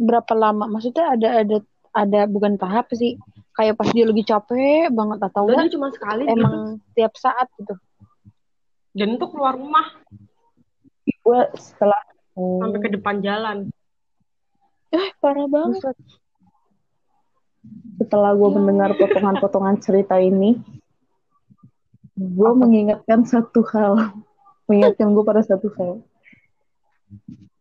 [0.00, 0.64] berapa lama?
[0.66, 1.56] Maksudnya ada ada
[1.92, 3.20] ada bukan tahap sih.
[3.52, 5.74] Kayak pas dia lagi capek banget atau enggak?
[5.74, 6.34] cuma sekali gitu.
[6.38, 7.74] Emang tiap saat gitu.
[8.94, 9.86] Dan itu keluar rumah
[11.24, 12.00] Gue setelah
[12.36, 13.68] sampai ke depan jalan.
[14.94, 15.84] Eh, parah banget.
[15.84, 15.96] Buset.
[17.98, 20.54] Setelah gue mendengar potongan-potongan cerita ini,
[22.14, 24.14] gue mengingatkan satu hal,
[24.70, 25.92] mengingatkan gue pada satu hal.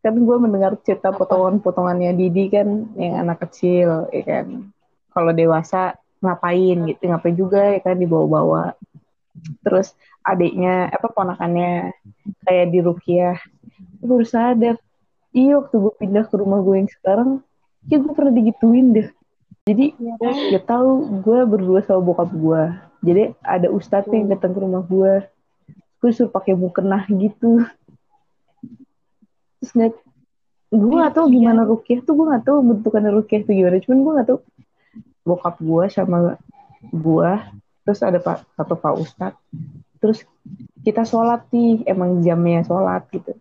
[0.05, 4.69] Kan gue mendengar cerita potongan-potongannya Didi kan, yang anak kecil, ya kan.
[5.09, 8.77] Kalau dewasa ngapain gitu, ngapain juga ya kan dibawa-bawa.
[9.65, 11.93] Terus adiknya, apa ponakannya
[12.45, 13.37] kayak di Rukiah,
[14.01, 14.75] gue baru sadar,
[15.33, 17.29] iya waktu gue pindah ke rumah gue yang sekarang,
[17.89, 19.09] ya gue pernah digituin deh.
[19.67, 19.91] Jadi
[20.47, 22.63] ya tahu gue berdua sama bokap gue.
[23.03, 25.27] Jadi ada ustadz yang datang ke rumah gue.
[25.99, 27.67] Gue suruh pakai mukena gitu.
[29.59, 29.93] Terus nggak,
[30.71, 33.75] gue nggak tahu gimana rukyah tuh gue nggak tahu bentukan rukyah tuh gimana.
[33.83, 34.39] Cuman gue nggak tahu
[35.27, 36.17] bokap gue sama
[36.87, 37.31] gue.
[37.83, 39.41] Terus ada pak satu pak ustadz.
[39.99, 40.23] Terus
[40.85, 43.35] kita sholat nih, emang jamnya sholat gitu.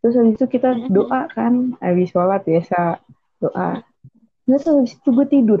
[0.00, 2.98] Terus habis itu kita doa kan, habis sholat biasa
[3.38, 3.84] doa.
[4.44, 5.60] Nggak tahu habis itu gue tidur.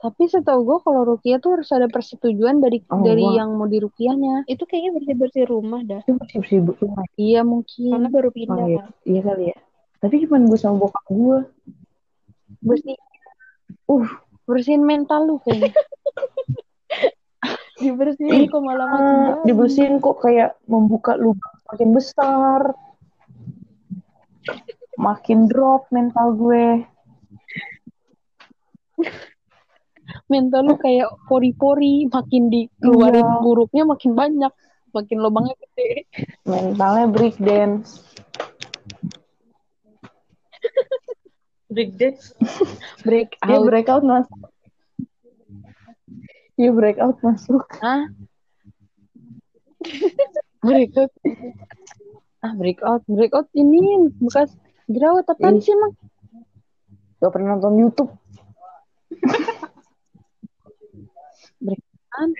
[0.00, 3.36] Tapi setahu gue kalau rukiah tuh harus ada persetujuan dari Oh, dari wah.
[3.36, 4.48] yang mau dirukiahnya.
[4.48, 6.00] Itu kayaknya bersih-bersih rumah dah.
[6.00, 7.04] Itu masih sibuk rumah.
[7.14, 7.92] Iya mungkin.
[7.92, 8.78] Karena baru Oh, pindah iya.
[8.80, 8.90] kan.
[9.04, 9.58] iya kali ya.
[10.00, 11.38] Tapi cuman gue sama bokap gue.
[12.60, 12.96] Bersih,
[13.86, 14.06] Uh,
[14.44, 15.70] bersihin mental lu kayaknya.
[17.76, 19.44] Dibersihin kok malah makin jauh.
[19.46, 22.60] dibersihin kok kayak membuka lubang makin besar.
[24.96, 26.84] Makin drop mental gue.
[30.26, 33.40] Mental lu kayak pori-pori makin dikeluarin Iya.
[33.40, 34.52] buruknya makin banyak
[34.90, 36.02] makin lubangnya gede
[36.42, 38.02] Mentalnya break dance.
[41.70, 42.34] Break dance.
[43.06, 44.40] break Dia out breakout masuk.
[46.58, 47.62] Dia breakout masuk.
[47.80, 48.04] ah
[50.60, 51.12] break out
[52.42, 53.80] ah break out break out ini
[54.20, 54.52] bekas
[54.84, 55.24] jerawat
[55.56, 55.62] Ih.
[55.62, 55.94] sih emang
[57.16, 58.10] Gak pernah nonton YouTube.
[61.60, 62.32] Breakout.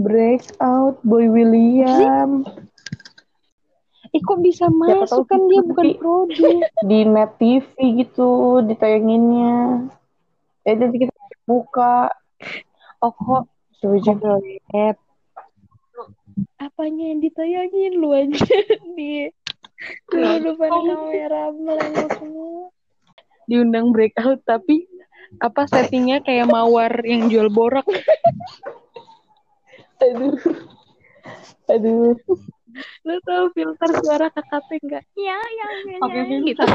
[0.00, 2.42] Breakout Boy William
[4.12, 6.56] eh kok bisa masuk kan dia bukan produk
[6.88, 7.64] di net TV
[8.04, 9.88] gitu ditayanginnya.
[10.68, 11.14] Eh jadi kita
[11.48, 12.12] buka.
[13.00, 13.48] oh kok
[13.80, 14.14] Setuju.
[14.14, 14.96] Kok
[16.60, 18.46] Apanya yang ditayangin lu aja
[18.96, 19.26] di
[20.14, 22.70] lu depan kamera melengok semua.
[23.50, 24.86] diundang breakout tapi
[25.40, 27.86] apa settingnya kayak mawar yang jual borak
[30.02, 30.34] Aduh.
[31.70, 32.18] Aduh.
[33.06, 35.04] Lu tahu filter suara KKP enggak?
[35.14, 35.96] Iya, iya, iya.
[36.02, 36.68] pakai iya, filter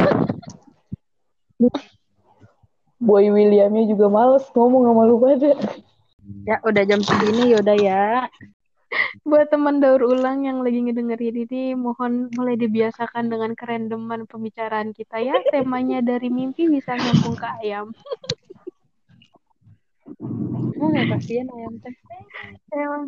[2.97, 5.53] Boy Williamnya juga males ngomong sama lu pada.
[6.43, 8.27] ya udah jam segini yaudah ya
[9.27, 15.19] Buat teman daur ulang yang lagi ngedengerin ini, mohon mulai dibiasakan dengan kerendeman pembicaraan kita
[15.19, 15.35] ya.
[15.51, 17.91] Temanya dari mimpi bisa nyambung ke ayam.
[20.75, 21.95] emang ya kasihan ayam teh
[22.73, 23.05] Emang